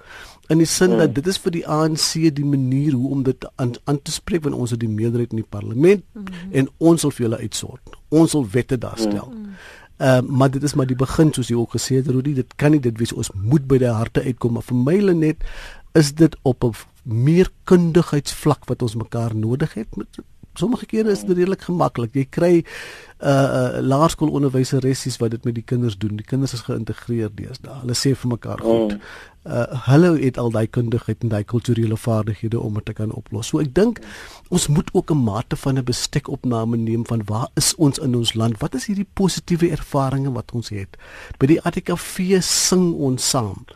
in 0.49 0.59
die 0.63 0.67
sin 0.67 0.97
dat 0.97 1.15
dit 1.15 1.27
is 1.27 1.39
vir 1.39 1.53
die 1.53 1.65
ANC 1.69 2.13
die 2.37 2.45
manier 2.45 2.93
hoe 2.93 3.11
om 3.11 3.23
dit 3.23 3.49
aan 3.57 3.75
aan 3.85 4.03
te 4.03 4.13
spreek 4.13 4.43
wanneer 4.43 4.61
ons 4.61 4.71
het 4.71 4.81
die 4.81 4.89
meerderheid 4.89 5.35
in 5.37 5.43
die 5.43 5.51
parlement 5.51 6.05
mm 6.13 6.25
-hmm. 6.25 6.53
en 6.53 6.69
ons 6.79 7.01
sal 7.01 7.11
vir 7.11 7.27
julle 7.27 7.39
uitsort. 7.39 7.99
Ons 8.09 8.31
sal 8.31 8.47
wette 8.51 8.79
daar 8.79 8.99
stel. 8.99 9.33
Mm. 9.35 9.47
Uh, 9.99 10.21
maar 10.21 10.51
dit 10.51 10.63
is 10.63 10.75
maar 10.75 10.87
die 10.87 10.97
begin 10.97 11.33
soos 11.33 11.49
jy 11.49 11.57
ook 11.57 11.75
gesê 11.75 11.95
het 11.99 12.07
Rudy, 12.07 12.35
dit 12.35 12.55
kan 12.57 12.71
nie 12.71 12.81
dit 12.81 12.99
wees 12.99 13.13
ons 13.13 13.31
moet 13.35 13.67
by 13.67 13.79
die 13.79 13.91
harte 13.91 14.23
uitkom 14.23 14.53
maar 14.53 14.63
vir 14.63 14.77
my 14.77 15.13
net 15.13 15.37
is 15.93 16.15
dit 16.15 16.37
op 16.43 16.65
'n 16.65 16.73
meer 17.03 17.51
kundigheidsvlak 17.65 18.65
wat 18.65 18.83
ons 18.83 18.95
mekaar 18.95 19.35
nodig 19.37 19.75
het 19.75 19.97
met 19.97 20.07
sommige 20.59 20.87
kere 20.91 21.15
is 21.15 21.25
dit 21.25 21.37
redelik 21.37 21.65
gemaklik. 21.69 22.15
Jy 22.19 22.27
kry 22.31 22.53
uh 23.19 23.31
uh 23.31 23.81
laerskoolonderwyseressies 23.83 25.19
wat 25.19 25.33
dit 25.35 25.45
met 25.45 25.57
die 25.57 25.65
kinders 25.67 25.97
doen. 25.99 26.19
Die 26.19 26.27
kinders 26.27 26.55
is 26.55 26.67
geïntegreer 26.67 27.33
deesdae. 27.35 27.81
Hulle 27.83 27.97
sê 27.99 28.15
vir 28.15 28.31
mekaar 28.35 28.63
goed. 28.63 28.99
Uh 29.49 29.65
hulle 29.89 30.13
het 30.21 30.39
al 30.39 30.53
daai 30.55 30.67
kundigheid 30.67 31.25
en 31.25 31.33
daai 31.33 31.45
kulturele 31.45 31.97
vaardighede 31.97 32.61
om 32.61 32.79
dit 32.79 32.85
te 32.91 32.95
kan 32.95 33.15
oplos. 33.15 33.51
So 33.51 33.63
ek 33.63 33.73
dink 33.75 34.03
ons 34.55 34.69
moet 34.69 34.91
ook 34.95 35.11
'n 35.11 35.25
mate 35.25 35.57
van 35.57 35.79
'n 35.79 35.85
bestekopname 35.85 36.77
neem 36.77 37.07
van 37.07 37.23
waar 37.25 37.49
is 37.55 37.75
ons 37.75 37.99
in 37.99 38.15
ons 38.15 38.35
land? 38.35 38.61
Wat 38.61 38.75
is 38.75 38.87
hierdie 38.87 39.09
positiewe 39.15 39.71
ervarings 39.71 40.35
wat 40.35 40.53
ons 40.53 40.69
het? 40.69 40.97
By 41.39 41.47
die 41.47 41.61
ATKV 41.63 42.43
sing 42.43 42.95
ons 42.95 43.31
saam 43.31 43.67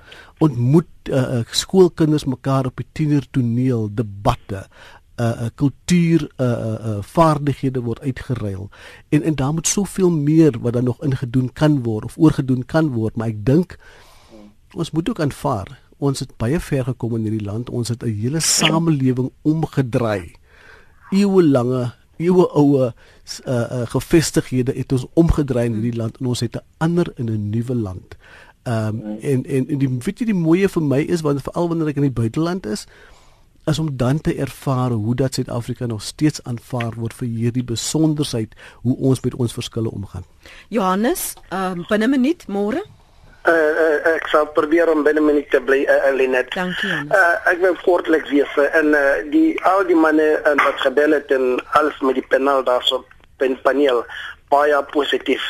ontmoet 0.42 1.10
uh, 1.10 1.38
uh, 1.38 1.44
skoolkinders 1.50 2.24
mekaar 2.24 2.66
op 2.66 2.76
die 2.80 2.86
tienertoneel 2.92 3.88
debatte 3.94 4.66
uh, 5.22 5.42
uh, 5.44 5.50
kultuur 5.54 6.24
uh, 6.36 6.46
uh, 6.46 6.96
vaardighede 7.00 7.80
word 7.80 8.00
uitgeruil. 8.00 8.68
En 9.08 9.22
en 9.22 9.34
daar 9.34 9.52
moet 9.52 9.66
soveel 9.66 10.10
meer 10.10 10.58
wat 10.60 10.72
dan 10.72 10.84
nog 10.84 11.02
ingedoen 11.02 11.52
kan 11.52 11.82
word 11.82 12.04
of 12.04 12.18
oorgedoen 12.18 12.64
kan 12.64 12.90
word 12.96 13.16
maar 13.16 13.28
ek 13.28 13.44
dink 13.46 13.78
ons 14.74 14.90
moet 14.90 15.08
ook 15.08 15.20
aanvaar 15.20 15.78
ons 16.02 16.22
het 16.24 16.34
baie 16.40 16.58
ver 16.60 16.84
gekom 16.90 17.16
in 17.18 17.26
hierdie 17.28 17.46
land. 17.46 17.70
Ons 17.70 17.92
het 17.94 18.02
'n 18.02 18.10
hele 18.10 18.40
samelewing 18.40 19.30
omgedraai. 19.42 20.34
Eeue 21.10 21.42
lange 21.42 21.92
eeue 22.18 22.46
oue 22.54 22.86
uh, 22.86 22.92
uh, 23.46 23.86
gevestighede 23.86 24.72
het 24.76 24.92
ons 24.92 25.06
omgedraai 25.14 25.66
in 25.66 25.78
hierdie 25.78 25.98
land 25.98 26.18
en 26.20 26.26
ons 26.26 26.40
het 26.40 26.56
'n 26.56 26.64
ander 26.78 27.12
in 27.16 27.30
'n 27.30 27.50
nuwe 27.50 27.74
land. 27.74 28.16
Um, 28.64 29.02
en 29.20 29.44
en 29.44 29.68
en 29.68 29.78
die 29.78 29.88
weet 29.88 30.18
jy 30.18 30.26
die 30.26 30.34
mooie 30.34 30.68
vir 30.68 30.82
my 30.82 31.00
is 31.00 31.20
want 31.20 31.42
veral 31.42 31.68
wanneer 31.68 31.88
ek 31.88 31.96
in 31.96 32.10
die 32.10 32.20
buiteland 32.20 32.66
is 32.66 32.86
is 33.64 33.78
om 33.78 33.96
dan 33.96 34.20
te 34.20 34.34
ervaar 34.34 34.90
hoe 34.90 35.14
dat 35.14 35.34
Suid-Afrika 35.34 35.86
nog 35.86 36.02
steeds 36.02 36.42
aanvaar 36.42 36.92
word 36.96 37.14
vir 37.14 37.28
hierdie 37.28 37.64
besonderheid 37.64 38.54
hoe 38.82 38.96
ons 38.96 39.20
met 39.20 39.34
ons 39.34 39.52
verskille 39.52 39.90
omgaan. 39.90 40.24
Johannes, 40.68 41.34
ehm 41.48 41.80
uh, 41.80 41.86
binne 41.86 42.06
'n 42.06 42.10
minuut 42.10 42.46
môre. 42.48 42.82
Uh, 43.42 43.52
uh, 43.54 44.14
ek 44.14 44.26
sal 44.30 44.46
probeer 44.46 44.90
om 44.90 45.02
binne 45.02 45.20
minuut 45.20 45.50
te 45.50 45.60
bly 45.60 45.82
uh, 45.90 46.14
Lenet. 46.14 46.50
Dankie 46.54 46.88
Janus. 46.88 47.16
Uh, 47.16 47.50
ek 47.50 47.58
wil 47.58 47.76
kortliks 47.82 48.30
wees 48.30 48.58
en 48.72 48.94
uh, 48.94 49.00
die 49.30 49.58
al 49.66 49.86
die 49.86 49.98
manne 49.98 50.28
uh, 50.42 50.54
wat 50.64 50.78
gebel 50.80 51.10
het 51.10 51.30
en 51.30 51.58
alles 51.78 51.98
met 52.00 52.14
die 52.14 52.26
panel 52.28 52.62
daarso 52.62 53.04
pen 53.36 53.58
paneel 53.62 54.04
baie 54.52 54.82
positief. 54.92 55.42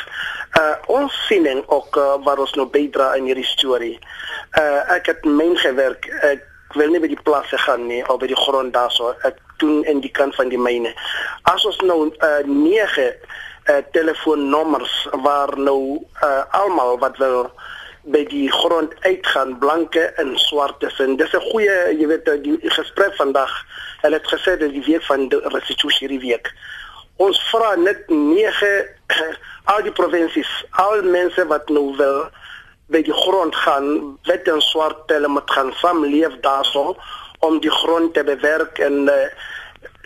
Uh, 0.57 0.73
ons 0.87 1.13
siening 1.27 1.63
ook 1.67 1.97
uh, 1.97 2.15
waar 2.25 2.41
ons 2.41 2.53
nou 2.57 2.65
bydra 2.69 3.13
in 3.19 3.27
hierdie 3.29 3.47
storie. 3.47 3.99
Uh, 4.57 4.81
ek 4.95 5.09
het 5.11 5.25
myn 5.25 5.57
gewerk. 5.57 6.07
Ek 6.21 6.45
wil 6.79 6.89
nie 6.89 6.99
by 6.99 7.07
die 7.07 7.23
plase 7.23 7.57
gaan 7.57 7.87
nie 7.87 8.01
of 8.07 8.19
by 8.19 8.27
die 8.27 8.39
grond 8.45 8.73
daarso. 8.73 9.13
Ek 9.23 9.39
doen 9.57 9.83
in 9.85 10.01
die 10.01 10.11
kant 10.11 10.35
van 10.35 10.49
die 10.49 10.59
myne. 10.59 10.93
As 11.49 11.65
ons 11.65 11.79
nou 11.81 12.09
uh, 12.09 12.41
nege 12.45 13.13
uh, 13.13 13.77
telefoonnommers 13.91 15.07
waar 15.23 15.57
nou 15.59 16.01
uh, 16.23 16.43
almal 16.51 16.97
wat 16.99 17.17
wil 17.17 17.51
by 18.03 18.25
die 18.27 18.51
grond 18.51 18.91
uitgaan 18.99 19.57
blanke 19.59 20.01
en 20.19 20.33
swartes 20.39 20.99
en 20.99 21.15
dis 21.15 21.33
'n 21.33 21.45
goeie 21.51 21.95
jy 21.99 22.07
weet 22.07 22.25
die 22.43 22.59
gesprek 22.69 23.15
vandag 23.15 23.51
hulle 24.01 24.19
het 24.19 24.27
gesê 24.27 24.57
dat 24.59 24.71
die 24.75 24.83
week 24.83 25.03
van 25.03 25.29
die 25.29 25.39
restitusie 25.55 26.07
hierdie 26.07 26.27
week 26.27 26.51
ons 27.17 27.39
vra 27.51 27.75
net 27.75 28.09
nege 28.09 28.71
al 29.73 29.81
die 29.83 29.95
provinsies 29.95 30.51
al 30.71 31.01
mense 31.01 31.47
wat 31.47 31.69
nou 31.69 31.95
wil 31.95 32.27
by 32.93 33.01
die 33.05 33.15
grond 33.15 33.55
gaan 33.65 33.89
wit 34.29 34.47
en 34.51 34.61
swart 34.61 35.11
hulle 35.13 35.31
moet 35.31 35.51
gaan 35.51 35.73
saamleef 35.81 36.37
daarso 36.45 36.93
om 37.43 37.59
die 37.59 37.73
grond 37.81 38.13
te 38.13 38.23
bewerk 38.23 38.79
en 38.79 39.09
uh, 39.11 39.25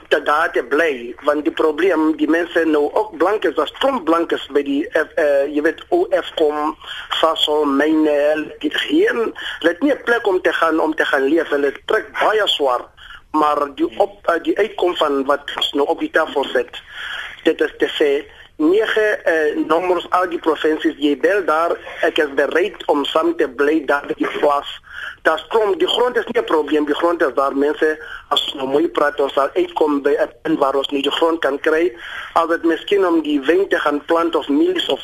te 0.08 0.22
daar 0.24 0.52
te 0.56 0.64
bly. 0.64 1.16
Want 1.28 1.44
die 1.44 1.54
probleem 1.54 2.14
die 2.18 2.30
mense 2.32 2.64
nou 2.66 2.88
ook 2.88 3.18
blankes 3.20 3.58
was 3.60 3.74
kom 3.84 4.00
blankes 4.08 4.48
by 4.56 4.64
die 4.64 4.82
uh, 4.96 5.04
uh, 5.20 5.46
jy 5.52 5.64
weet 5.68 5.84
OFCOM 5.94 6.76
Sasol 7.20 7.68
myne 7.68 8.18
die 8.64 8.72
hier 8.88 9.24
let 9.68 9.84
nie 9.84 9.94
'n 9.94 10.04
plek 10.08 10.28
om 10.28 10.42
te 10.42 10.54
gaan 10.54 10.80
om 10.80 10.96
te 10.96 11.06
gaan 11.06 11.28
leef. 11.28 11.52
Hulle 11.52 11.74
trek 11.86 12.14
baie 12.20 12.48
swaar 12.48 12.88
maar 13.32 13.76
die 13.76 13.90
op 13.98 14.28
uh, 14.30 14.40
die 14.44 14.58
uitkom 14.58 14.96
van 14.96 15.26
wat 15.26 15.52
nou 15.72 15.88
op 15.88 16.00
die 16.00 16.12
tafel 16.12 16.44
sit 16.44 16.82
dit 17.44 17.62
is 17.62 17.74
te 17.78 17.90
sê 18.00 18.12
nege 18.58 19.06
uh, 19.26 19.66
nommers 19.68 20.08
al 20.18 20.26
die 20.32 20.40
provinsies 20.42 20.98
jy 20.98 21.14
bel 21.22 21.44
daar 21.46 21.76
ek 22.06 22.18
is 22.24 22.34
bereid 22.38 22.86
om 22.90 23.04
saam 23.06 23.36
te 23.38 23.46
bly 23.60 23.84
daar 23.86 24.08
die 24.16 24.30
plaas. 24.40 24.70
Dat 25.28 25.44
kom 25.54 25.76
die 25.78 25.88
grond 25.88 26.18
is 26.18 26.26
nie 26.32 26.42
'n 26.42 26.50
probleem. 26.50 26.86
Die 26.86 26.96
grond 26.96 27.22
is 27.22 27.34
daar 27.34 27.56
mense 27.56 27.90
as 28.30 28.54
nou 28.58 28.68
mooi 28.68 28.88
praat 28.88 29.20
ons 29.20 29.34
sal 29.34 29.50
uitkom 29.54 30.02
by 30.02 30.18
'n 30.18 30.34
punt 30.42 30.60
waar 30.60 30.76
ons 30.76 30.90
nie 30.90 31.02
die 31.02 31.18
grond 31.20 31.40
kan 31.40 31.60
kry. 31.60 31.94
As 32.34 32.48
dit 32.48 32.64
miskien 32.64 33.06
om 33.06 33.22
die 33.22 33.42
wing 33.42 33.70
te 33.70 33.80
gaan 33.80 34.06
plant 34.06 34.36
of 34.36 34.50
mielies 34.50 34.90
of 34.90 35.02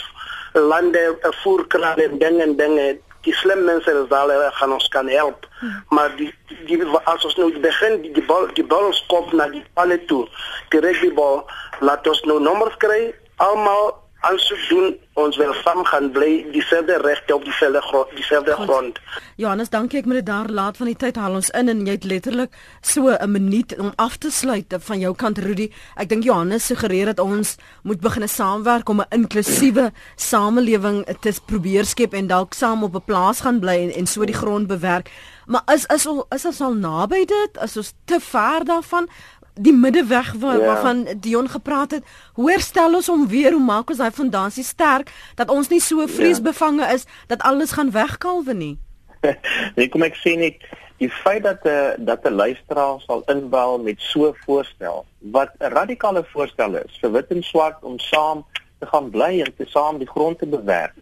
lande 0.54 1.18
'n 1.22 1.34
voerkraan 1.44 1.98
en 1.98 2.18
dinge 2.18 2.42
en 2.44 2.56
dinge 2.56 2.98
die 3.22 3.34
slim 3.34 3.64
mense 3.64 3.92
is 3.92 4.10
daar 4.10 4.28
hulle 4.28 4.52
gaan 4.52 4.74
ons 4.74 4.88
kan 4.88 5.08
help. 5.08 5.48
Hmm. 5.60 5.84
maar 5.90 6.16
die 6.16 6.34
die 6.66 6.84
as 7.04 7.26
ons 7.26 7.36
nou 7.36 7.60
begin 7.60 8.02
die 8.02 8.12
die 8.12 8.26
bal 8.26 8.48
die 8.54 8.66
bal 8.66 8.94
skop 8.94 9.32
na 9.32 9.48
die 9.48 9.64
palle 9.74 10.06
toe 10.06 10.28
die 10.70 10.80
rugby 10.80 11.12
bal 11.14 11.46
laat 11.80 12.08
ons 12.08 12.22
nou 12.28 12.40
nommers 12.40 12.76
kry 12.78 13.14
almal 13.36 14.04
aansoek 14.24 14.62
doen 14.70 14.94
ons 15.20 15.38
wil 15.38 15.52
saam 15.62 15.84
gaan 15.86 16.08
bly 16.16 16.46
dieselfde 16.54 16.96
regte 17.04 17.36
op 17.36 17.44
dieselfde 17.44 17.82
grond 17.82 18.12
dieselfde 18.16 18.56
grond. 18.56 19.00
Johannes, 19.36 19.70
dankie 19.74 20.00
ek 20.00 20.08
moet 20.08 20.22
dit 20.22 20.30
daar 20.30 20.50
laat 20.50 20.80
van 20.80 20.90
die 20.90 20.98
tyd 21.00 21.20
haal 21.20 21.36
ons 21.38 21.52
in 21.60 21.72
en 21.72 21.84
jy 21.86 21.98
het 21.98 22.08
letterlik 22.08 22.56
so 22.82 23.12
'n 23.12 23.32
minuut 23.32 23.76
om 23.80 23.92
af 23.96 24.18
te 24.18 24.32
sluit 24.32 24.76
van 24.80 25.00
jou 25.00 25.14
kant 25.16 25.38
Rudy. 25.38 25.70
Ek 25.96 26.10
dink 26.10 26.24
Johannes 26.24 26.66
suggereer 26.66 27.06
dat 27.06 27.20
ons 27.20 27.56
moet 27.84 28.00
begine 28.00 28.28
saamwerk 28.28 28.90
om 28.90 29.02
'n 29.02 29.12
inklusiewe 29.12 29.92
samelewing 30.16 31.06
te 31.20 31.34
probeer 31.46 31.86
skep 31.86 32.14
en 32.14 32.28
dalk 32.28 32.54
saam 32.54 32.84
op 32.84 32.96
'n 32.96 33.06
plaas 33.06 33.42
gaan 33.42 33.60
bly 33.60 33.78
en, 33.84 33.92
en 33.92 34.08
so 34.08 34.26
die 34.26 34.36
grond 34.36 34.68
bewerk. 34.68 35.12
Maar 35.46 35.64
is 35.74 35.86
is 35.86 36.08
is 36.30 36.46
ons 36.46 36.62
al 36.62 36.74
naby 36.74 37.26
dit? 37.26 37.62
Is 37.62 37.78
ons 37.78 37.94
te 38.06 38.20
ver 38.20 38.66
daarvan? 38.66 39.10
Die 39.54 39.74
middeweg 39.74 40.34
waar, 40.34 40.60
ja. 40.60 40.66
waarvan 40.66 41.08
Dion 41.20 41.50
gepraat 41.50 41.92
het. 41.92 42.04
Hoe 42.34 42.52
herstel 42.52 42.94
ons 42.94 43.08
hom 43.08 43.28
weer? 43.28 43.52
Hoe 43.52 43.64
maak 43.64 43.90
ons 43.90 43.98
daai 43.98 44.12
fondasie 44.12 44.64
sterk 44.64 45.12
dat 45.36 45.50
ons 45.50 45.70
nie 45.70 45.82
so 45.82 46.08
vreesbevange 46.08 46.88
is 46.94 47.06
dat 47.28 47.42
alles 47.42 47.72
gaan 47.72 47.92
wegkalwe 47.92 48.54
nie? 48.54 48.78
nee, 49.76 49.90
kom 49.90 50.04
ek 50.04 50.18
sê 50.20 50.36
net 50.40 50.64
die 51.02 51.10
feit 51.10 51.44
dat 51.44 51.64
'n 51.64 51.70
uh, 51.70 51.94
dat 51.98 52.26
'n 52.26 52.34
luisteraar 52.34 53.00
sal 53.06 53.24
inbel 53.28 53.80
met 53.80 54.02
so 54.02 54.28
'n 54.28 54.36
voorstel 54.46 55.06
wat 55.20 55.50
'n 55.60 55.72
radikale 55.74 56.24
voorstel 56.34 56.76
is 56.76 56.98
vir 57.02 57.12
wit 57.12 57.32
en 57.32 57.44
swart 57.44 57.84
om 57.84 58.00
saam 58.00 58.46
te 58.80 58.86
gaan 58.86 59.10
bly 59.10 59.42
en 59.42 59.56
te 59.56 59.66
saam 59.66 59.98
die 59.98 60.08
grond 60.08 60.40
te 60.40 60.46
bewerk. 60.46 60.96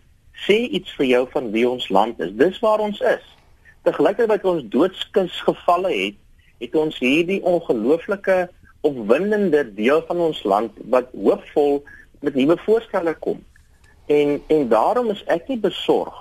Sê 0.48 0.58
iets 0.78 0.92
vir 0.98 1.06
jou 1.06 1.28
van 1.32 1.52
wie 1.52 1.70
ons 1.70 1.90
land 1.90 2.20
is. 2.20 2.32
Dis 2.34 2.60
waar 2.60 2.80
ons 2.80 3.00
is. 3.00 3.26
Te 3.84 3.94
gelykertyd 3.94 4.28
wat 4.28 4.46
ons 4.46 4.64
doodskus 4.70 5.42
gevalle 5.42 5.92
het 5.94 6.16
het 6.62 6.76
ons 6.78 6.98
hierdie 7.02 7.42
ongelooflike 7.44 8.50
opwindende 8.88 9.64
deel 9.78 10.04
van 10.08 10.22
ons 10.30 10.44
land 10.44 10.78
wat 10.94 11.10
hoopvol 11.14 11.82
met 12.22 12.38
nuwe 12.38 12.58
voorstelle 12.66 13.14
kom. 13.26 13.42
En 14.06 14.42
en 14.48 14.68
daarom 14.70 15.10
is 15.14 15.24
ek 15.26 15.50
nie 15.50 15.60
besorg 15.62 16.18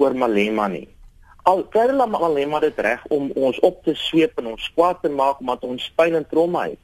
oor 0.00 0.16
Malema 0.16 0.68
nie. 0.72 0.88
Al 1.48 1.64
kry 1.72 1.88
hulle 1.90 2.06
Malema 2.06 2.60
dit 2.62 2.78
reg 2.86 3.02
om 3.10 3.30
ons 3.34 3.58
op 3.66 3.82
te 3.84 3.96
sweep 3.98 4.38
en 4.40 4.52
ons 4.54 4.70
kwaad 4.76 5.02
te 5.02 5.10
maak 5.12 5.40
omdat 5.44 5.64
ons 5.68 5.90
pyn 5.98 6.16
en 6.20 6.28
trauma 6.28 6.68
het. 6.70 6.80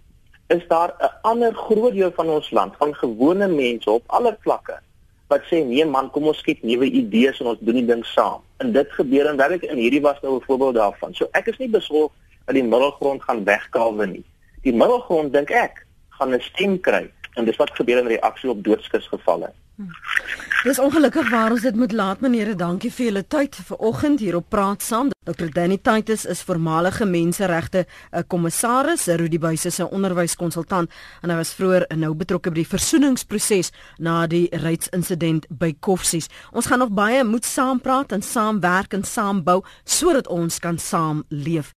Is 0.48 0.64
daar 0.68 0.94
'n 1.00 1.12
ander 1.22 1.54
groot 1.54 1.92
deel 1.92 2.12
van 2.16 2.28
ons 2.28 2.50
land 2.50 2.76
van 2.76 2.94
gewone 2.94 3.48
mense 3.48 3.90
op 3.90 4.04
alle 4.06 4.36
vlakke 4.40 4.80
wat 5.28 5.44
sê 5.44 5.60
nee 5.64 5.84
man, 5.84 6.10
kom 6.10 6.26
ons 6.30 6.38
skiet 6.38 6.62
nuwe 6.64 6.88
idees 6.88 7.40
en 7.40 7.46
ons 7.52 7.60
doen 7.60 7.74
die 7.74 7.86
ding 7.86 8.04
saam. 8.04 8.40
En 8.64 8.72
dit 8.72 8.92
gebeur 8.96 9.28
en 9.28 9.36
werklik 9.36 9.66
in 9.68 9.76
hierdie 9.76 10.00
was 10.00 10.20
nou 10.22 10.36
'n 10.36 10.44
voorbeeld 10.46 10.74
daarvan. 10.74 11.14
So 11.14 11.28
ek 11.32 11.46
is 11.46 11.58
nie 11.58 11.68
besorg 11.68 12.12
dat 12.48 12.56
die 12.56 12.64
middelgrond 12.64 13.22
gaan 13.22 13.44
wegkalwe 13.44 14.06
nie. 14.08 14.24
Die 14.64 14.72
middelgrond 14.72 15.34
dink 15.36 15.50
ek 15.52 15.84
gaan 16.16 16.32
'n 16.34 16.40
stem 16.40 16.80
kry 16.80 17.04
en 17.36 17.44
dis 17.44 17.60
wat 17.60 17.76
gebeur 17.76 18.00
in 18.00 18.08
reaksie 18.16 18.50
op 18.50 18.64
doodskusgevalle. 18.64 19.52
Hmm. 19.76 19.92
Dis 20.64 20.78
ongelukkig 20.78 21.28
waar 21.30 21.52
ons 21.54 21.62
dit 21.62 21.76
moet 21.76 21.92
laat 21.92 22.20
meneere. 22.20 22.54
Dankie 22.58 22.90
vir 22.90 23.04
julle 23.04 23.26
tyd 23.26 23.54
vanoggend 23.68 24.20
hier 24.20 24.36
op 24.36 24.48
Praat 24.48 24.82
Saam. 24.82 25.12
Dr. 25.28 25.52
Danny 25.52 25.76
Titus 25.78 26.24
is 26.24 26.42
voormalige 26.42 27.04
menseregte 27.04 27.84
eh, 27.84 28.22
kommissaris, 28.26 29.06
Rudy 29.06 29.38
Buys 29.38 29.64
is 29.64 29.78
'n 29.78 29.92
onderwyskonsultant 29.92 30.90
en 31.22 31.30
hy 31.30 31.36
was 31.36 31.54
vroeër 31.54 31.86
nou 31.96 32.14
betrokke 32.14 32.50
by 32.50 32.54
die 32.54 32.66
versoeningsproses 32.66 33.70
na 33.98 34.26
die 34.26 34.48
reitsinsident 34.50 35.46
by 35.48 35.76
Koffsies. 35.80 36.28
Ons 36.52 36.66
gaan 36.66 36.78
nog 36.78 36.90
baie 36.90 37.24
moet 37.24 37.44
saam 37.44 37.80
praat 37.80 38.12
en 38.12 38.22
saamwerk 38.22 38.92
en 38.92 39.04
saam 39.04 39.44
bou 39.44 39.62
sodat 39.84 40.26
ons 40.26 40.58
kan 40.58 40.78
saam 40.78 41.24
leef. 41.28 41.74